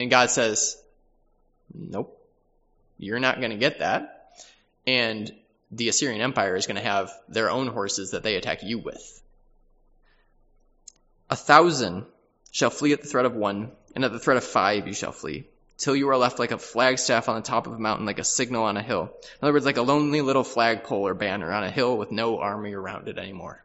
[0.00, 0.80] And God says,
[1.74, 2.14] nope.
[2.98, 4.32] You're not going to get that.
[4.86, 5.32] And
[5.70, 9.22] the Assyrian Empire is going to have their own horses that they attack you with.
[11.30, 12.06] A thousand
[12.50, 15.12] shall flee at the threat of one, and at the threat of five you shall
[15.12, 15.44] flee,
[15.76, 18.24] till you are left like a flagstaff on the top of a mountain, like a
[18.24, 19.10] signal on a hill.
[19.22, 22.38] In other words, like a lonely little flagpole or banner on a hill with no
[22.38, 23.62] army around it anymore.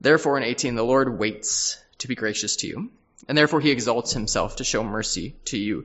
[0.00, 2.90] Therefore, in 18, the Lord waits to be gracious to you
[3.28, 5.84] and therefore he exalts himself to show mercy to you.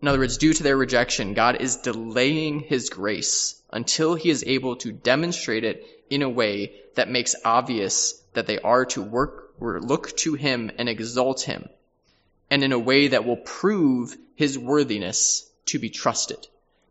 [0.00, 4.44] In other words, due to their rejection, God is delaying his grace until he is
[4.44, 9.54] able to demonstrate it in a way that makes obvious that they are to work
[9.60, 11.68] or look to him and exalt him,
[12.50, 16.46] and in a way that will prove his worthiness to be trusted.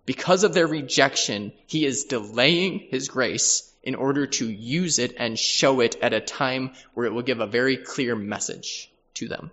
[0.05, 5.37] Because of their rejection, he is delaying his grace in order to use it and
[5.37, 9.51] show it at a time where it will give a very clear message to them.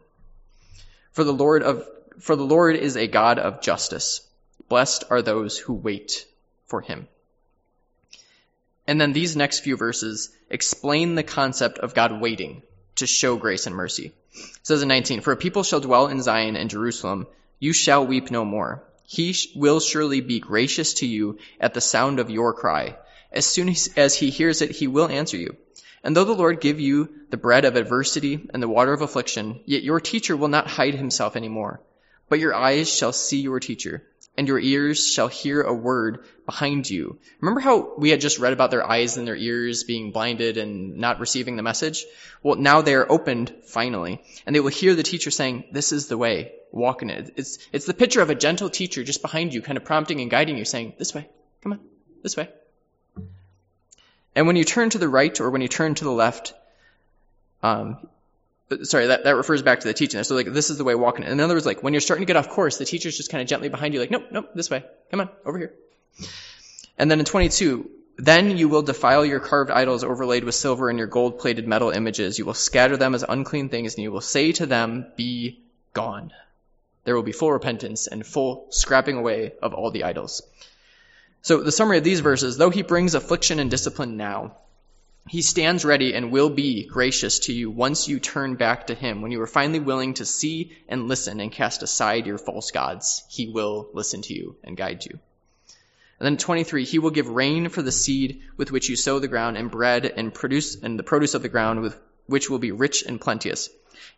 [1.12, 4.26] For the Lord of for the Lord is a God of justice.
[4.68, 6.26] Blessed are those who wait
[6.66, 7.08] for him.
[8.86, 12.62] And then these next few verses explain the concept of God waiting
[12.96, 14.12] to show grace and mercy.
[14.34, 17.26] It says in 19, For a people shall dwell in Zion and Jerusalem,
[17.58, 18.84] you shall weep no more.
[19.04, 22.96] He will surely be gracious to you at the sound of your cry.
[23.32, 25.56] As soon as he hears it, he will answer you.
[26.02, 29.60] And though the Lord give you the bread of adversity and the water of affliction,
[29.64, 31.80] yet your teacher will not hide himself any more.
[32.28, 34.04] But your eyes shall see your teacher,
[34.36, 37.18] and your ears shall hear a word behind you.
[37.40, 40.96] Remember how we had just read about their eyes and their ears being blinded and
[40.98, 42.04] not receiving the message?
[42.42, 46.08] Well, now they are opened finally, and they will hear the teacher saying, this is
[46.08, 47.32] the way, walk in it.
[47.36, 50.30] It's, it's the picture of a gentle teacher just behind you, kind of prompting and
[50.30, 51.28] guiding you, saying, this way,
[51.62, 51.80] come on,
[52.22, 52.48] this way.
[54.34, 56.52] And when you turn to the right or when you turn to the left,
[57.62, 58.06] um,
[58.82, 60.22] sorry, that, that refers back to the teaching.
[60.24, 61.24] So like, this is the way walking.
[61.24, 63.42] In other words, like, when you're starting to get off course, the teacher's just kind
[63.42, 64.84] of gently behind you, like, nope, nope, this way.
[65.10, 65.72] Come on, over here.
[66.98, 70.98] And then in 22, then you will defile your carved idols overlaid with silver and
[70.98, 72.38] your gold plated metal images.
[72.38, 75.60] You will scatter them as unclean things and you will say to them, be
[75.92, 76.32] gone.
[77.04, 80.42] There will be full repentance and full scrapping away of all the idols.
[81.42, 84.56] So the summary of these verses, though he brings affliction and discipline now,
[85.28, 89.22] he stands ready and will be gracious to you once you turn back to him.
[89.22, 93.24] When you are finally willing to see and listen and cast aside your false gods,
[93.28, 95.18] he will listen to you and guide you.
[96.18, 99.28] And then 23, he will give rain for the seed with which you sow the
[99.28, 102.72] ground and bread and produce and the produce of the ground with which will be
[102.72, 103.68] rich and plenteous.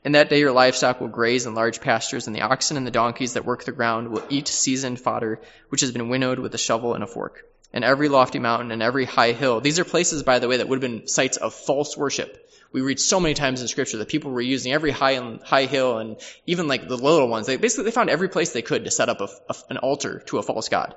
[0.04, 2.92] In that day your livestock will graze in large pastures, and the oxen and the
[2.92, 5.40] donkeys that work the ground will eat seasoned fodder,
[5.70, 7.44] which has been winnowed with a shovel and a fork.
[7.72, 9.60] And every lofty mountain and every high hill.
[9.60, 12.50] These are places, by the way, that would have been sites of false worship.
[12.72, 15.64] We read so many times in scripture that people were using every high and high
[15.64, 16.16] hill and
[16.46, 17.46] even like the little ones.
[17.46, 20.22] They basically they found every place they could to set up a, a, an altar
[20.26, 20.94] to a false god.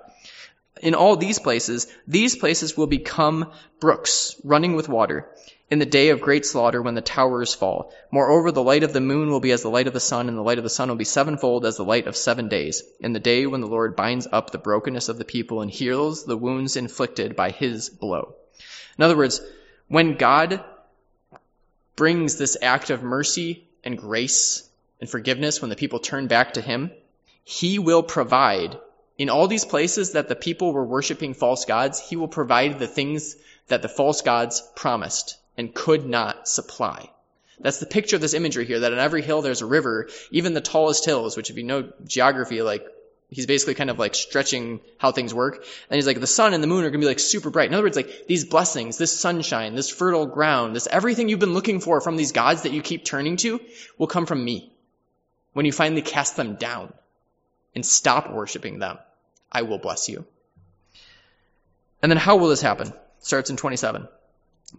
[0.82, 5.30] In all these places, these places will become brooks running with water
[5.72, 7.94] in the day of great slaughter when the towers fall.
[8.12, 10.38] Moreover, the light of the moon will be as the light of the sun, and
[10.38, 13.14] the light of the sun will be sevenfold as the light of seven days, in
[13.14, 16.36] the day when the Lord binds up the brokenness of the people and heals the
[16.36, 18.36] wounds inflicted by his blow.
[18.98, 19.42] In other words,
[19.88, 20.62] when God
[21.96, 24.68] brings this act of mercy and grace
[25.00, 26.92] and forgiveness when the people turn back to him,
[27.46, 28.78] he will provide
[29.18, 32.88] in all these places that the people were worshiping false gods, he will provide the
[32.88, 37.10] things that the false gods promised and could not supply.
[37.60, 40.54] That's the picture of this imagery here, that on every hill there's a river, even
[40.54, 42.86] the tallest hills, which if you know geography, like,
[43.30, 45.56] he's basically kind of like stretching how things work.
[45.56, 47.68] And he's like, the sun and the moon are gonna be like super bright.
[47.70, 51.54] In other words, like, these blessings, this sunshine, this fertile ground, this everything you've been
[51.54, 53.62] looking for from these gods that you keep turning to
[53.98, 54.72] will come from me.
[55.54, 56.94] When you finally cast them down
[57.76, 58.98] and stop worshiping them.
[59.52, 60.26] I will bless you.
[62.02, 62.94] And then how will this happen?
[63.20, 64.08] Starts in 27.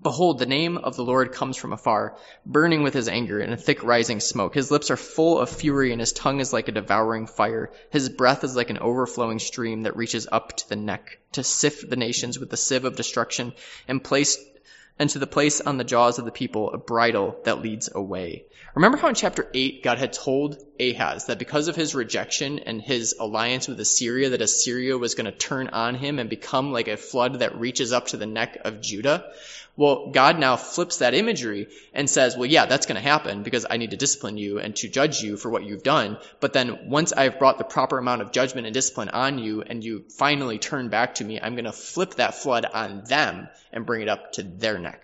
[0.02, 2.16] Behold, the name of the Lord comes from afar,
[2.46, 4.54] burning with his anger in a thick rising smoke.
[4.54, 7.70] His lips are full of fury and his tongue is like a devouring fire.
[7.90, 11.90] His breath is like an overflowing stream that reaches up to the neck to sift
[11.90, 13.52] the nations with the sieve of destruction
[13.86, 14.38] and place
[14.98, 18.44] and to the place on the jaws of the people a bridle that leads away.
[18.74, 22.80] Remember how in chapter 8 God had told Ahaz that because of his rejection and
[22.80, 26.88] his alliance with Assyria, that Assyria was going to turn on him and become like
[26.88, 29.24] a flood that reaches up to the neck of Judah?
[29.74, 33.64] Well, God now flips that imagery and says, well, yeah, that's going to happen because
[33.68, 36.18] I need to discipline you and to judge you for what you've done.
[36.40, 39.82] But then once I've brought the proper amount of judgment and discipline on you and
[39.82, 43.86] you finally turn back to me, I'm going to flip that flood on them and
[43.86, 45.02] bring it up to their neck.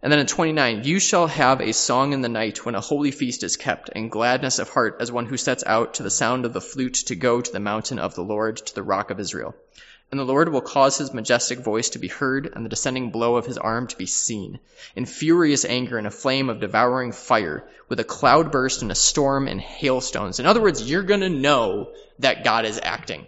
[0.00, 3.10] And then in 29, you shall have a song in the night when a holy
[3.10, 6.44] feast is kept, and gladness of heart as one who sets out to the sound
[6.44, 9.18] of the flute to go to the mountain of the Lord, to the rock of
[9.18, 9.56] Israel.
[10.10, 13.36] And the Lord will cause his majestic voice to be heard and the descending blow
[13.36, 14.60] of his arm to be seen.
[14.94, 18.94] In furious anger and a flame of devouring fire, with a cloud burst and a
[18.94, 20.38] storm and hailstones.
[20.38, 23.26] In other words, you're gonna know that God is acting.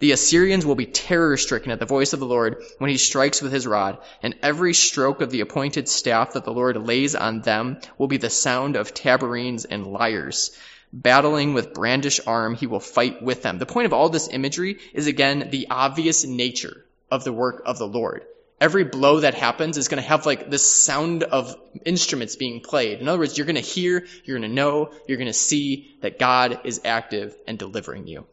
[0.00, 3.42] The Assyrians will be terror stricken at the voice of the Lord when he strikes
[3.42, 7.40] with his rod, and every stroke of the appointed staff that the Lord lays on
[7.40, 10.56] them will be the sound of tabourines and lyres.
[10.92, 13.58] Battling with brandish arm, he will fight with them.
[13.58, 17.78] The point of all this imagery is again the obvious nature of the work of
[17.78, 18.24] the Lord.
[18.60, 23.00] Every blow that happens is going to have like this sound of instruments being played.
[23.00, 25.96] In other words, you're going to hear, you're going to know, you're going to see
[26.02, 28.26] that God is active and delivering you.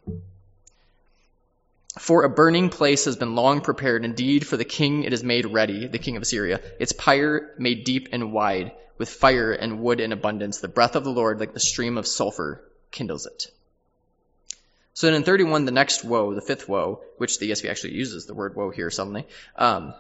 [2.00, 4.04] For a burning place has been long prepared.
[4.04, 6.62] Indeed, for the king it is made ready, the king of Assyria.
[6.80, 10.60] Its pyre made deep and wide with fire and wood in abundance.
[10.60, 13.48] The breath of the Lord, like the stream of sulfur, kindles it.
[14.94, 18.26] So then in 31, the next woe, the fifth woe, which the ESV actually uses
[18.26, 19.28] the word woe here suddenly,
[19.58, 19.94] um,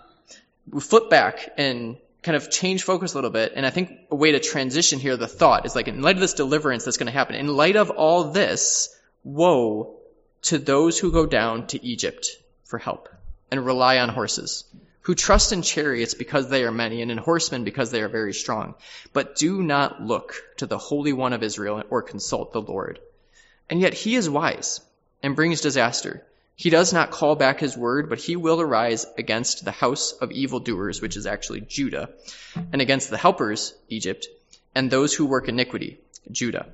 [0.70, 3.54] we flip back and kind of change focus a little bit.
[3.56, 6.22] And I think a way to transition here, the thought is like, in light of
[6.22, 8.90] this deliverance that's going to happen, in light of all this,
[9.24, 9.98] woe
[10.46, 12.28] to those who go down to Egypt
[12.64, 13.10] for help
[13.52, 14.64] and rely on horses
[15.06, 18.34] who trust in chariots because they are many, and in horsemen because they are very
[18.34, 18.74] strong.
[19.14, 23.00] But do not look to the Holy One of Israel or consult the Lord.
[23.70, 24.82] And yet he is wise
[25.22, 26.26] and brings disaster.
[26.56, 30.32] He does not call back his word, but he will arise against the house of
[30.32, 32.10] evildoers, which is actually Judah,
[32.74, 34.28] and against the helpers, Egypt,
[34.74, 36.00] and those who work iniquity,
[36.32, 36.66] Judah.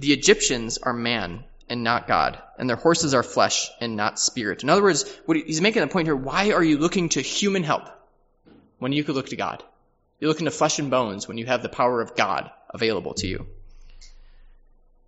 [0.00, 4.62] The Egyptians are man, and not God, and their horses are flesh and not spirit.
[4.62, 7.62] In other words, what he's making a point here, why are you looking to human
[7.62, 7.88] help
[8.78, 9.62] when you could look to God?
[10.20, 13.26] You're looking to flesh and bones when you have the power of God available to
[13.26, 13.46] you.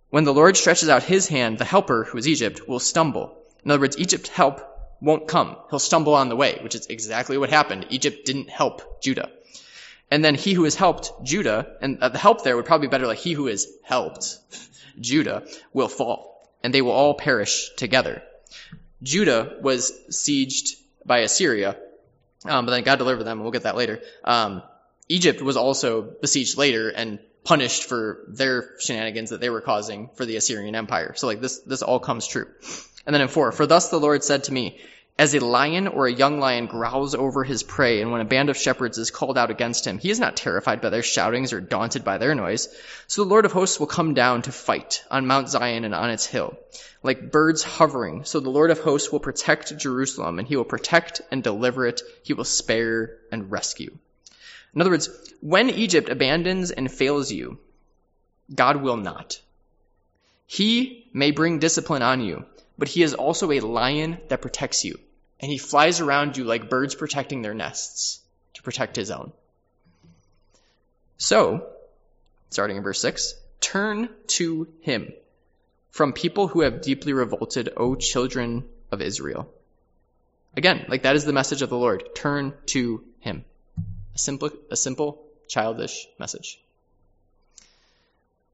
[0.09, 3.37] When the Lord stretches out his hand, the helper, who is Egypt, will stumble.
[3.63, 4.61] In other words, Egypt's help
[5.01, 5.57] won't come.
[5.69, 7.87] He'll stumble on the way, which is exactly what happened.
[7.89, 9.29] Egypt didn't help Judah.
[10.09, 12.91] And then he who has helped Judah, and uh, the help there would probably be
[12.91, 14.39] better like he who has helped
[14.99, 18.21] Judah will fall and they will all perish together.
[19.03, 21.77] Judah was sieged by Assyria,
[22.45, 24.01] um, but then God delivered them, and we'll get that later.
[24.23, 24.63] Um,
[25.09, 30.25] Egypt was also besieged later and punished for their shenanigans that they were causing for
[30.25, 31.13] the Assyrian Empire.
[31.15, 32.47] So like this, this all comes true.
[33.05, 34.81] And then in four, for thus the Lord said to me,
[35.19, 38.49] as a lion or a young lion growls over his prey, and when a band
[38.49, 41.59] of shepherds is called out against him, he is not terrified by their shoutings or
[41.59, 42.69] daunted by their noise.
[43.07, 46.11] So the Lord of hosts will come down to fight on Mount Zion and on
[46.11, 46.55] its hill,
[47.01, 48.25] like birds hovering.
[48.25, 52.01] So the Lord of hosts will protect Jerusalem, and he will protect and deliver it.
[52.21, 53.97] He will spare and rescue.
[54.75, 55.09] In other words,
[55.41, 57.57] when Egypt abandons and fails you,
[58.53, 59.41] God will not.
[60.45, 62.45] He may bring discipline on you,
[62.77, 64.99] but he is also a lion that protects you.
[65.39, 68.19] And he flies around you like birds protecting their nests
[68.55, 69.31] to protect his own.
[71.17, 71.67] So,
[72.49, 75.13] starting in verse 6, turn to him
[75.91, 79.51] from people who have deeply revolted, O children of Israel.
[80.55, 82.15] Again, like that is the message of the Lord.
[82.15, 83.45] Turn to him.
[84.15, 86.59] A simple, a simple, childish message.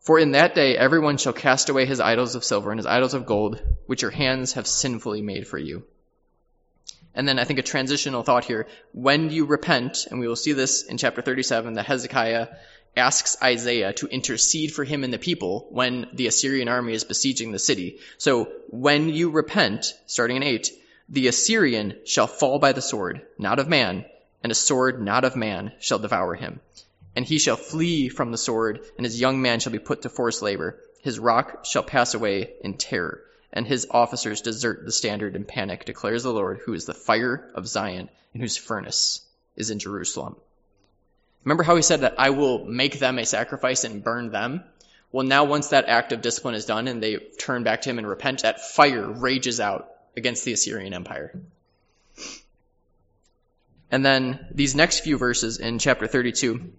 [0.02, 3.14] For in that day everyone shall cast away his idols of silver and his idols
[3.14, 5.86] of gold, which your hands have sinfully made for you.
[7.16, 8.68] And then I think a transitional thought here.
[8.92, 12.48] When you repent, and we will see this in chapter 37, that Hezekiah
[12.96, 17.52] asks Isaiah to intercede for him and the people when the Assyrian army is besieging
[17.52, 18.00] the city.
[18.18, 20.70] So when you repent, starting in 8,
[21.10, 24.06] the Assyrian shall fall by the sword, not of man,
[24.42, 26.60] and a sword not of man shall devour him.
[27.16, 30.10] And he shall flee from the sword, and his young man shall be put to
[30.10, 30.80] forced labor.
[31.02, 33.22] His rock shall pass away in terror,
[33.54, 37.50] and his officers desert the standard in panic, declares the Lord, who is the fire
[37.54, 39.22] of Zion, and whose furnace
[39.56, 40.36] is in Jerusalem.
[41.44, 44.64] Remember how he said that I will make them a sacrifice and burn them?
[45.12, 48.00] Well, now once that act of discipline is done and they turn back to him
[48.00, 51.40] and repent, that fire rages out against the Assyrian Empire.
[53.92, 56.74] And then these next few verses in chapter 32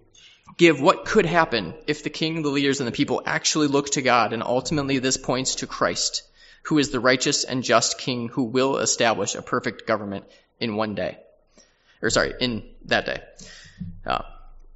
[0.56, 4.02] give what could happen if the king, the leaders, and the people actually look to
[4.02, 6.22] God, and ultimately this points to Christ,
[6.64, 10.24] who is the righteous and just king who will establish a perfect government
[10.60, 11.18] in one day.
[12.02, 13.22] Or sorry, in that day.
[14.04, 14.22] Uh,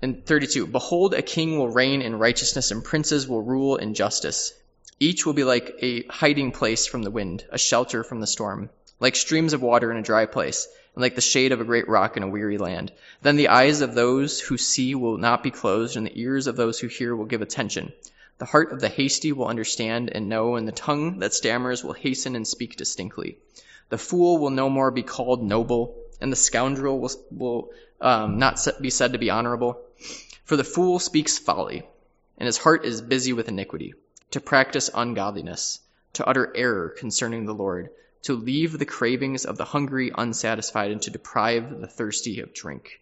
[0.00, 4.52] in 32, behold, a king will reign in righteousness and princes will rule in justice.
[5.00, 8.70] Each will be like a hiding place from the wind, a shelter from the storm,
[9.00, 10.68] like streams of water in a dry place
[10.98, 12.90] and like the shade of a great rock in a weary land.
[13.22, 16.56] Then the eyes of those who see will not be closed, and the ears of
[16.56, 17.92] those who hear will give attention.
[18.38, 21.92] The heart of the hasty will understand and know, and the tongue that stammers will
[21.92, 23.38] hasten and speak distinctly.
[23.88, 27.70] The fool will no more be called noble, and the scoundrel will, will
[28.00, 29.80] um, not be said to be honorable.
[30.44, 31.86] For the fool speaks folly,
[32.36, 33.94] and his heart is busy with iniquity,
[34.30, 35.80] to practice ungodliness,
[36.14, 37.90] to utter error concerning the Lord
[38.22, 43.00] to leave the cravings of the hungry unsatisfied and to deprive the thirsty of drink.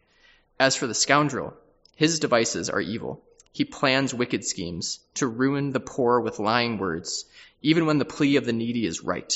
[0.61, 1.55] As for the scoundrel,
[1.95, 3.25] his devices are evil.
[3.57, 7.25] He plans wicked schemes to ruin the poor with lying words,
[7.63, 9.33] even when the plea of the needy is right.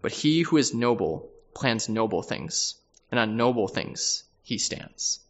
[0.00, 2.76] But he who is noble plans noble things,
[3.10, 5.20] and on noble things he stands.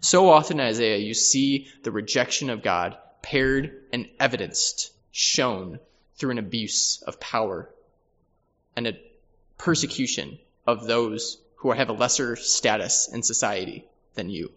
[0.00, 5.80] So often Isaiah, you see the rejection of God paired and evidenced, shown
[6.14, 7.68] through an abuse of power
[8.76, 9.00] and a
[9.58, 14.52] persecution of those who have a lesser status in society than you.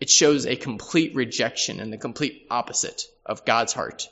[0.00, 4.08] It shows a complete rejection and the complete opposite of God's heart,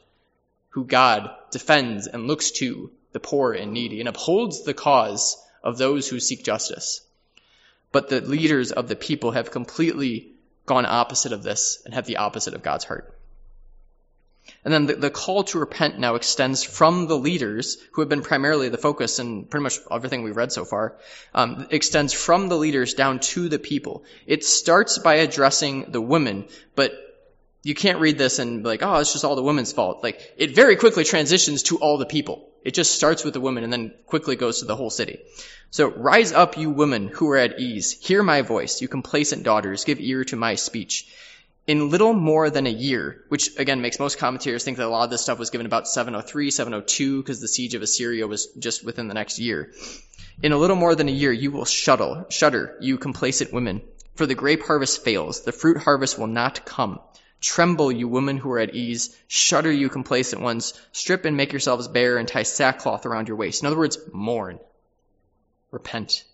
[0.70, 5.78] who God defends and looks to the poor and needy and upholds the cause of
[5.78, 7.00] those who seek justice.
[7.92, 10.32] But the leaders of the people have completely
[10.66, 13.15] gone opposite of this and have the opposite of God's heart.
[14.64, 18.22] And then the, the, call to repent now extends from the leaders, who have been
[18.22, 20.96] primarily the focus in pretty much everything we've read so far,
[21.34, 24.04] um, extends from the leaders down to the people.
[24.26, 26.92] It starts by addressing the women, but
[27.62, 30.02] you can't read this and be like, oh, it's just all the women's fault.
[30.02, 32.48] Like, it very quickly transitions to all the people.
[32.64, 35.20] It just starts with the women and then quickly goes to the whole city.
[35.70, 37.92] So, rise up, you women who are at ease.
[37.92, 39.84] Hear my voice, you complacent daughters.
[39.84, 41.08] Give ear to my speech
[41.66, 45.04] in little more than a year, which again makes most commentators think that a lot
[45.04, 48.84] of this stuff was given about 703, 702, because the siege of Assyria was just
[48.84, 49.72] within the next year.
[50.42, 53.82] In a little more than a year, you will shudder, shudder, you complacent women,
[54.14, 57.00] for the grape harvest fails, the fruit harvest will not come.
[57.40, 59.14] Tremble, you women who are at ease.
[59.28, 60.72] Shudder, you complacent ones.
[60.92, 63.62] Strip and make yourselves bare and tie sackcloth around your waist.
[63.62, 64.58] In other words, mourn.
[65.70, 66.24] Repent.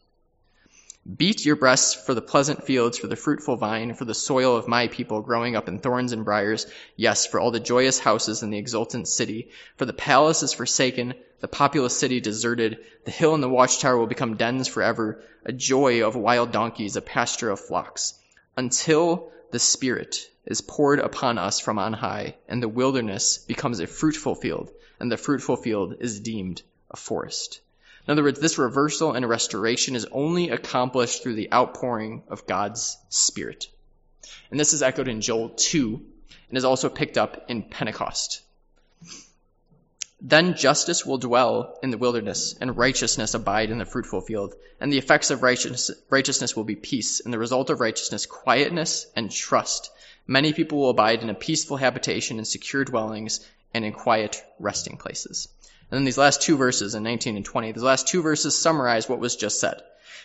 [1.17, 4.69] Beat your breasts for the pleasant fields, for the fruitful vine, for the soil of
[4.69, 6.69] my people growing up in thorns and briers.
[6.95, 9.51] Yes, for all the joyous houses in the exultant city.
[9.77, 12.85] For the palace is forsaken, the populous city deserted.
[13.05, 17.03] The hill and the watchtower will become dens forever, a joy of wild donkeys, a
[17.03, 18.15] pasture of flocks.
[18.57, 23.89] Until the Spirit is poured upon us from on high, and the wilderness becomes a
[23.89, 27.61] fruitful field, and the fruitful field is deemed a forest.
[28.07, 32.99] In other words, this reversal and restoration is only accomplished through the outpouring of God's
[33.09, 33.69] Spirit.
[34.51, 36.05] And this is echoed in Joel 2
[36.49, 38.43] and is also picked up in Pentecost.
[40.21, 44.55] Then justice will dwell in the wilderness, and righteousness abide in the fruitful field.
[44.81, 49.33] And the effects of righteousness will be peace, and the result of righteousness, quietness and
[49.33, 49.91] trust.
[50.27, 53.41] Many people will abide in a peaceful habitation, in secure dwellings,
[53.75, 55.49] and in quiet resting places.
[55.93, 59.11] And then these last two verses in 19 and 20, these last two verses summarize
[59.11, 59.83] what was just said.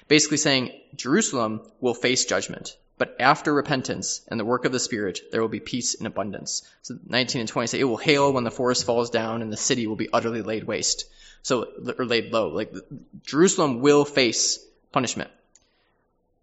[0.08, 5.20] Basically saying Jerusalem will face judgment, but after repentance and the work of the Spirit,
[5.30, 6.62] there will be peace in abundance.
[6.84, 9.58] So 19 and 20 say it will hail when the forest falls down and the
[9.58, 11.04] city will be utterly laid waste.
[11.44, 11.68] So,
[12.00, 12.48] or laid low.
[12.48, 12.74] Like
[13.26, 14.60] Jerusalem will face
[14.94, 15.32] punishment.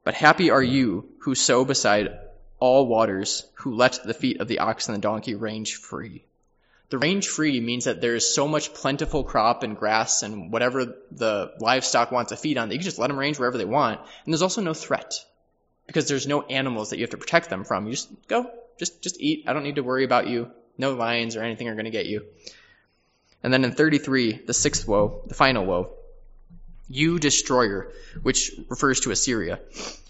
[0.04, 2.18] But happy are you who sow beside
[2.60, 6.24] all waters, who let the feet of the ox and the donkey range free.
[6.95, 10.95] The range free means that there is so much plentiful crop and grass and whatever
[11.11, 13.64] the livestock wants to feed on that you can just let them range wherever they
[13.64, 13.99] want.
[13.99, 15.12] And there's also no threat
[15.88, 17.86] because there's no animals that you have to protect them from.
[17.86, 19.42] You just go, just just eat.
[19.49, 20.53] I don't need to worry about you.
[20.78, 22.26] No lions or anything are going to get you.
[23.42, 25.90] And then in 33, the sixth woe, the final woe,
[26.86, 27.90] you destroyer,
[28.22, 29.59] which refers to Assyria,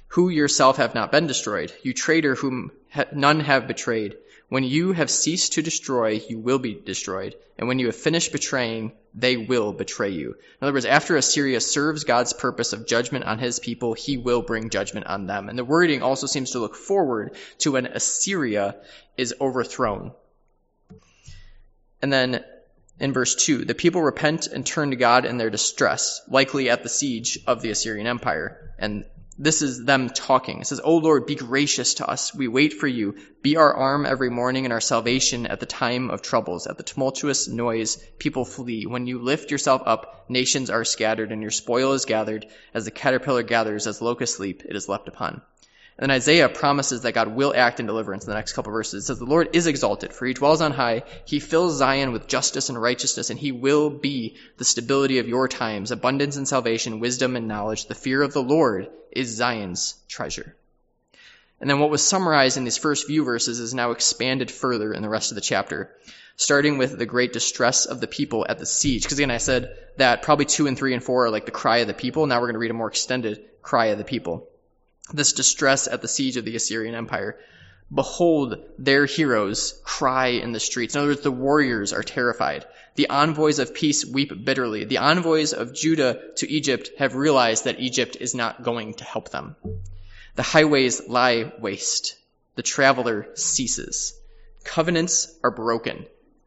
[0.09, 2.73] who yourself have not been destroyed, you traitor whom
[3.11, 4.19] none have betrayed.
[4.49, 7.35] When you have ceased to destroy, you will be destroyed.
[7.59, 10.31] And when you have finished betraying, they will betray you.
[10.31, 14.43] In other words, after Assyria serves God's purpose of judgment on his people, he will
[14.43, 15.49] bring judgment on them.
[15.49, 18.77] And the wording also seems to look forward to when Assyria
[19.17, 20.13] is overthrown.
[22.03, 22.45] And then
[23.01, 26.83] in verse 2, the people repent and turn to God in their distress, likely at
[26.83, 28.73] the siege of the Assyrian Empire.
[28.79, 29.05] And
[29.37, 30.61] this is them talking.
[30.61, 32.35] It says, O Lord, be gracious to us.
[32.35, 33.17] We wait for you.
[33.43, 36.67] Be our arm every morning and our salvation at the time of troubles.
[36.67, 38.87] At the tumultuous noise, people flee.
[38.87, 42.47] When you lift yourself up, nations are scattered and your spoil is gathered.
[42.73, 45.43] As the caterpillar gathers, as locusts leap, it is left upon.
[45.97, 49.05] And then Isaiah promises that God will act in deliverance in the next couple verses.
[49.05, 51.05] It says, The Lord is exalted, for he dwells on high.
[51.25, 55.47] He fills Zion with justice and righteousness, and he will be the stability of your
[55.47, 57.87] times, abundance and salvation, wisdom and knowledge.
[57.87, 60.57] The fear of the Lord is Zion's treasure.
[61.61, 65.01] And then what was summarized in these first few verses is now expanded further in
[65.01, 65.95] the rest of the chapter,
[66.35, 69.05] starting with the great distress of the people at the siege.
[69.05, 71.79] Because again, I said that probably two and three and four are like the cry
[71.79, 72.27] of the people.
[72.27, 74.49] Now we're going to read a more extended cry of the people
[75.13, 77.39] this distress at the siege of the Assyrian Empire.
[77.93, 80.95] Behold, their heroes cry in the streets.
[80.95, 82.65] In other words, the warriors are terrified.
[82.95, 84.85] The envoys of peace weep bitterly.
[84.85, 89.29] The envoys of Judah to Egypt have realized that Egypt is not going to help
[89.29, 89.57] them.
[90.37, 92.17] The highways lie waste.
[92.57, 94.19] The traveler ceases.
[94.65, 96.07] Covenants are broken.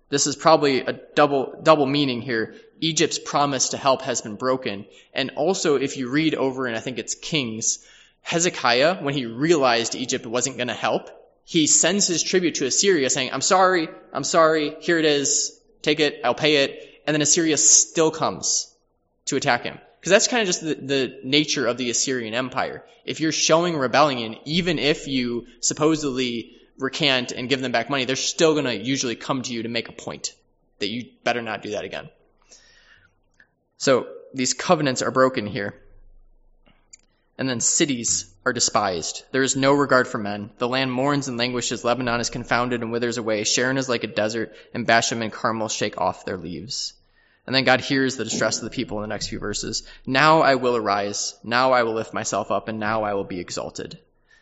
[0.10, 2.55] This is probably a double, double meaning here.
[2.80, 4.86] Egypt's promise to help has been broken.
[5.14, 7.86] And also, if you read over, and I think it's Kings,
[8.28, 11.10] Hezekiah, when he realized Egypt wasn't going to help,
[11.46, 16.02] he sends his tribute to Assyria saying, I'm sorry, I'm sorry, here it is, take
[16.02, 17.02] it, I'll pay it.
[17.08, 18.76] And then Assyria still comes
[19.28, 19.80] to attack him.
[20.02, 22.84] Because that's kind of just the, the, nature of the Assyrian Empire.
[23.06, 28.18] If you're showing rebellion, even if you supposedly recant and give them back money, they're
[28.18, 30.34] still going to usually come to you to make a point
[30.80, 32.10] that you better not do that again.
[33.78, 35.82] So these covenants are broken here.
[37.38, 39.24] And then cities are despised.
[39.32, 40.50] There is no regard for men.
[40.58, 41.84] The land mourns and languishes.
[41.84, 43.44] Lebanon is confounded and withers away.
[43.44, 46.94] Sharon is like a desert, and Bashan and Carmel shake off their leaves.
[47.46, 49.84] And then God hears the distress of the people in the next few verses.
[50.06, 51.36] Now I will arise.
[51.44, 54.00] Now I will lift myself up, and now I will be exalted.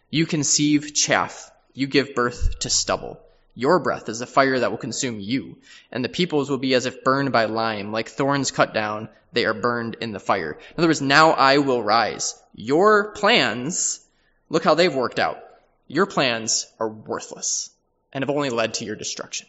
[0.10, 1.52] You conceive chaff.
[1.74, 3.20] You give birth to stubble.
[3.56, 5.58] Your breath is a fire that will consume you,
[5.92, 9.46] and the peoples will be as if burned by lime, like thorns cut down, they
[9.46, 10.52] are burned in the fire.
[10.52, 12.38] In other words, now I will rise.
[12.54, 14.06] Your plans,
[14.50, 15.40] look how they've worked out.
[15.88, 17.70] Your plans are worthless
[18.12, 19.48] and have only led to your destruction.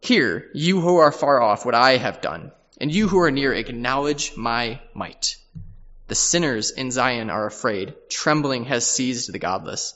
[0.00, 3.52] Hear, you who are far off, what I have done, and you who are near,
[3.52, 5.36] acknowledge my might.
[6.08, 7.94] The sinners in Zion are afraid.
[8.08, 9.94] Trembling has seized the godless.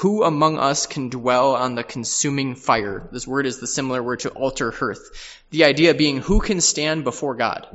[0.00, 3.08] Who among us can dwell on the consuming fire?
[3.12, 5.10] This word is the similar word to altar hearth.
[5.48, 7.66] The idea being who can stand before God?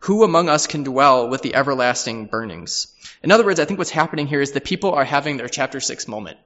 [0.00, 2.88] Who among us can dwell with the everlasting burnings?
[3.22, 5.78] In other words, I think what's happening here is the people are having their chapter
[5.78, 6.38] 6 moment.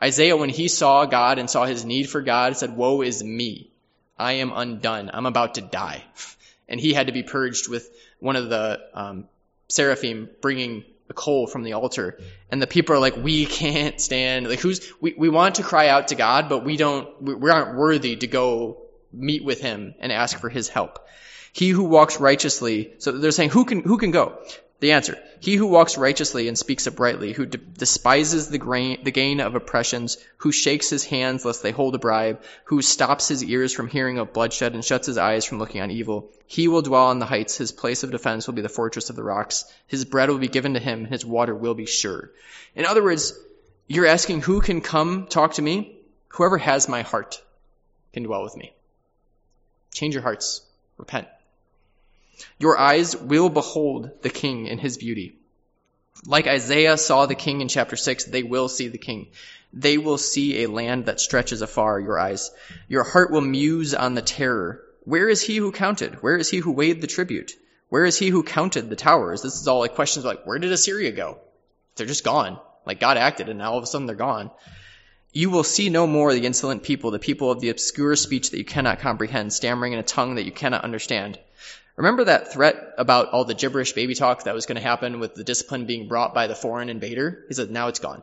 [0.00, 3.70] Isaiah, when he saw God and saw his need for God, said, Woe is me.
[4.18, 5.10] I am undone.
[5.10, 6.04] I'm about to die.
[6.70, 7.88] And he had to be purged with
[8.20, 9.26] one of the um,
[9.70, 12.20] seraphim bringing the coal from the altar.
[12.50, 15.88] And the people are like, we can't stand, like who's, we, we want to cry
[15.88, 18.82] out to God, but we don't, we, we aren't worthy to go
[19.12, 21.06] meet with him and ask for his help.
[21.52, 24.38] He who walks righteously, so they're saying, who can, who can go?
[24.80, 29.10] The answer, he who walks righteously and speaks uprightly, who de- despises the, grain, the
[29.10, 33.42] gain of oppressions, who shakes his hands lest they hold a bribe, who stops his
[33.42, 36.30] ears from hearing of bloodshed and shuts his eyes from looking on evil.
[36.46, 39.16] He will dwell on the heights, his place of defense will be the fortress of
[39.16, 42.30] the rocks, his bread will be given to him, and his water will be sure.
[42.76, 43.36] In other words,
[43.88, 45.98] you're asking who can come talk to me?
[46.28, 47.42] Whoever has my heart
[48.12, 48.72] can dwell with me.
[49.92, 50.60] Change your hearts.
[50.98, 51.26] Repent.
[52.58, 55.36] Your eyes will behold the king in his beauty.
[56.26, 59.28] Like Isaiah saw the king in chapter 6, they will see the king.
[59.72, 62.50] They will see a land that stretches afar, your eyes.
[62.88, 64.82] Your heart will muse on the terror.
[65.04, 66.22] Where is he who counted?
[66.22, 67.52] Where is he who weighed the tribute?
[67.88, 69.42] Where is he who counted the towers?
[69.42, 71.38] This is all like questions like, where did Assyria go?
[71.96, 72.58] They're just gone.
[72.84, 74.50] Like God acted and now all of a sudden they're gone.
[75.32, 78.58] You will see no more the insolent people, the people of the obscure speech that
[78.58, 81.38] you cannot comprehend, stammering in a tongue that you cannot understand.
[81.98, 85.34] Remember that threat about all the gibberish baby talk that was going to happen with
[85.34, 87.44] the discipline being brought by the foreign invader?
[87.48, 88.22] He said, now it's gone.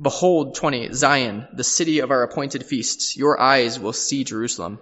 [0.00, 3.16] Behold, 20, Zion, the city of our appointed feasts.
[3.16, 4.78] Your eyes will see Jerusalem,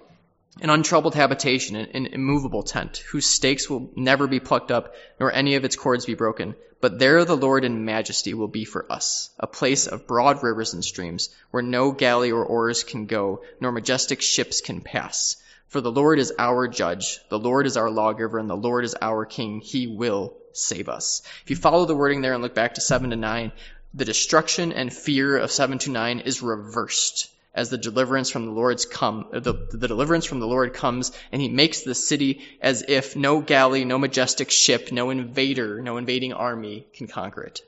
[0.61, 5.55] an untroubled habitation, an immovable tent, whose stakes will never be plucked up, nor any
[5.55, 6.55] of its cords be broken.
[6.83, 10.75] But there the Lord in majesty will be for us, a place of broad rivers
[10.75, 15.37] and streams, where no galley or oars can go, nor majestic ships can pass.
[15.71, 18.97] For the Lord is our judge, the Lord is our lawgiver, and the Lord is
[19.01, 19.61] our king.
[19.61, 21.23] He will save us.
[21.45, 23.53] If you follow the wording there and look back to 7 to 9,
[23.95, 28.53] the destruction and fear of 7 to 9 is reversed as the deliverance from the
[28.53, 32.85] Lord's come, the, the deliverance from the Lord comes, and he makes the city as
[32.89, 37.63] if no galley, no majestic ship, no invader, no invading army can conquer it.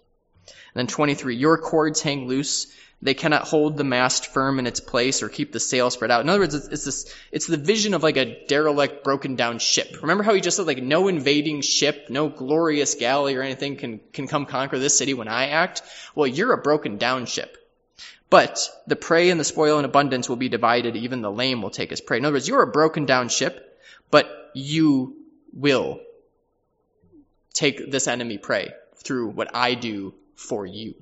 [0.75, 2.67] And then 23, your cords hang loose,
[3.03, 6.21] they cannot hold the mast firm in its place or keep the sail spread out.
[6.21, 9.59] In other words, it's, it's, this, it's the vision of like a derelict, broken down
[9.59, 10.01] ship.
[10.01, 14.01] Remember how he just said like no invading ship, no glorious galley or anything can,
[14.13, 15.83] can come conquer this city when I act?
[16.15, 17.59] Well, you're a broken down ship.
[18.31, 20.95] But the prey and the spoil in abundance will be divided.
[20.97, 22.19] Even the lame will take his prey.
[22.19, 23.79] In other words, you're a broken down ship,
[24.11, 25.17] but you
[25.53, 26.01] will
[27.53, 30.95] take this enemy prey through what I do for you.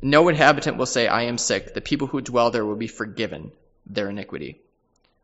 [0.00, 1.74] No inhabitant will say, I am sick.
[1.74, 3.52] The people who dwell there will be forgiven
[3.86, 4.60] their iniquity.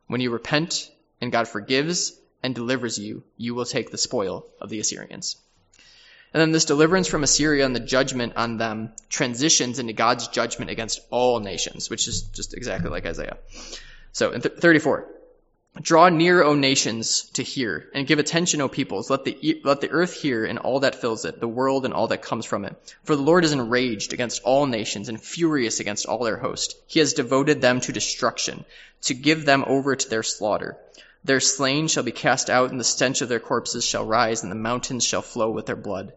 [0.09, 2.13] When you repent and God forgives
[2.43, 5.37] and delivers you, you will take the spoil of the Assyrians.
[6.33, 10.71] And then this deliverance from Assyria and the judgment on them transitions into God's judgment
[10.71, 13.39] against all nations, which is just exactly like Isaiah.
[14.13, 15.09] So in th- 34,
[15.81, 19.11] Draw near, O nations, to hear, and give attention, O peoples.
[19.11, 22.07] Let the, let the earth hear and all that fills it, the world and all
[22.09, 22.77] that comes from it.
[23.03, 26.77] For the Lord is enraged against all nations and furious against all their host.
[26.87, 28.65] He has devoted them to destruction,
[29.03, 30.77] to give them over to their slaughter.
[31.25, 34.53] Their slain shall be cast out, and the stench of their corpses shall rise, and
[34.53, 36.13] the mountains shall flow with their blood.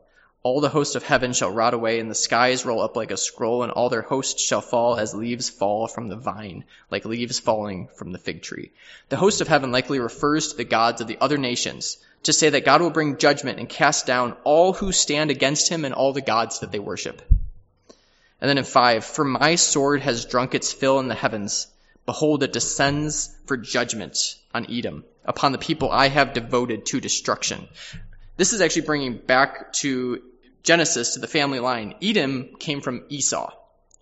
[0.47, 3.17] All the host of heaven shall rot away, and the skies roll up like a
[3.17, 7.37] scroll, and all their hosts shall fall as leaves fall from the vine, like leaves
[7.37, 8.71] falling from the fig tree.
[9.09, 12.49] The host of heaven likely refers to the gods of the other nations, to say
[12.49, 16.13] that God will bring judgment and cast down all who stand against him and all
[16.13, 17.21] the gods that they worship.
[18.39, 21.67] And then in five, for my sword has drunk its fill in the heavens.
[22.05, 27.67] Behold, it descends for judgment on Edom, upon the people I have devoted to destruction.
[28.37, 30.21] This is actually bringing back to
[30.67, 33.53] Genesis to the family line, Edom came from Esau,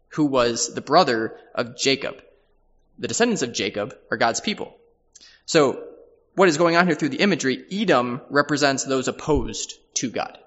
[0.07, 2.23] who was the brother of Jacob.
[2.97, 4.75] The descendants of Jacob are God's people.
[5.45, 5.87] So
[6.33, 10.39] what is going on here through the imagery, Edom represents those opposed to God.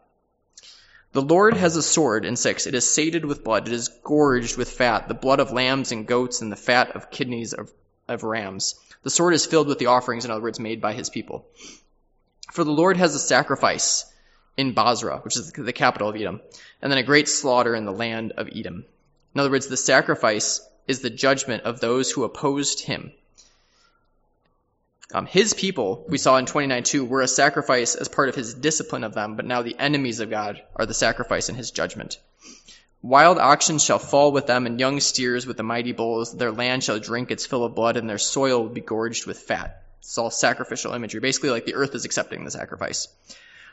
[1.13, 2.67] The Lord has a sword in six.
[2.67, 3.69] It is sated with blood.
[3.69, 7.13] It is gorged with fat, the blood of lambs and goats and the fat of
[7.13, 7.73] kidneys of,
[8.09, 8.75] of rams.
[9.05, 11.47] The sword is filled with the offerings, in other words, made by his people.
[12.51, 14.05] For the Lord has a sacrifice
[14.59, 16.41] in Bozrah, which is the capital of Edom,
[16.83, 18.85] and then a great slaughter in the land of Edom.
[19.35, 23.13] In other words, the sacrifice is the judgment of those who opposed him.
[25.15, 29.05] Um, his people, we saw in 29.2, were a sacrifice as part of his discipline
[29.05, 32.19] of them, but now the enemies of God are the sacrifice in his judgment.
[33.01, 36.37] Wild oxen shall fall with them, and young steers with the mighty bulls.
[36.37, 39.39] Their land shall drink its fill of blood, and their soil will be gorged with
[39.39, 39.83] fat.
[40.01, 41.21] It's all sacrificial imagery.
[41.21, 43.09] Basically, like the earth is accepting the sacrifice.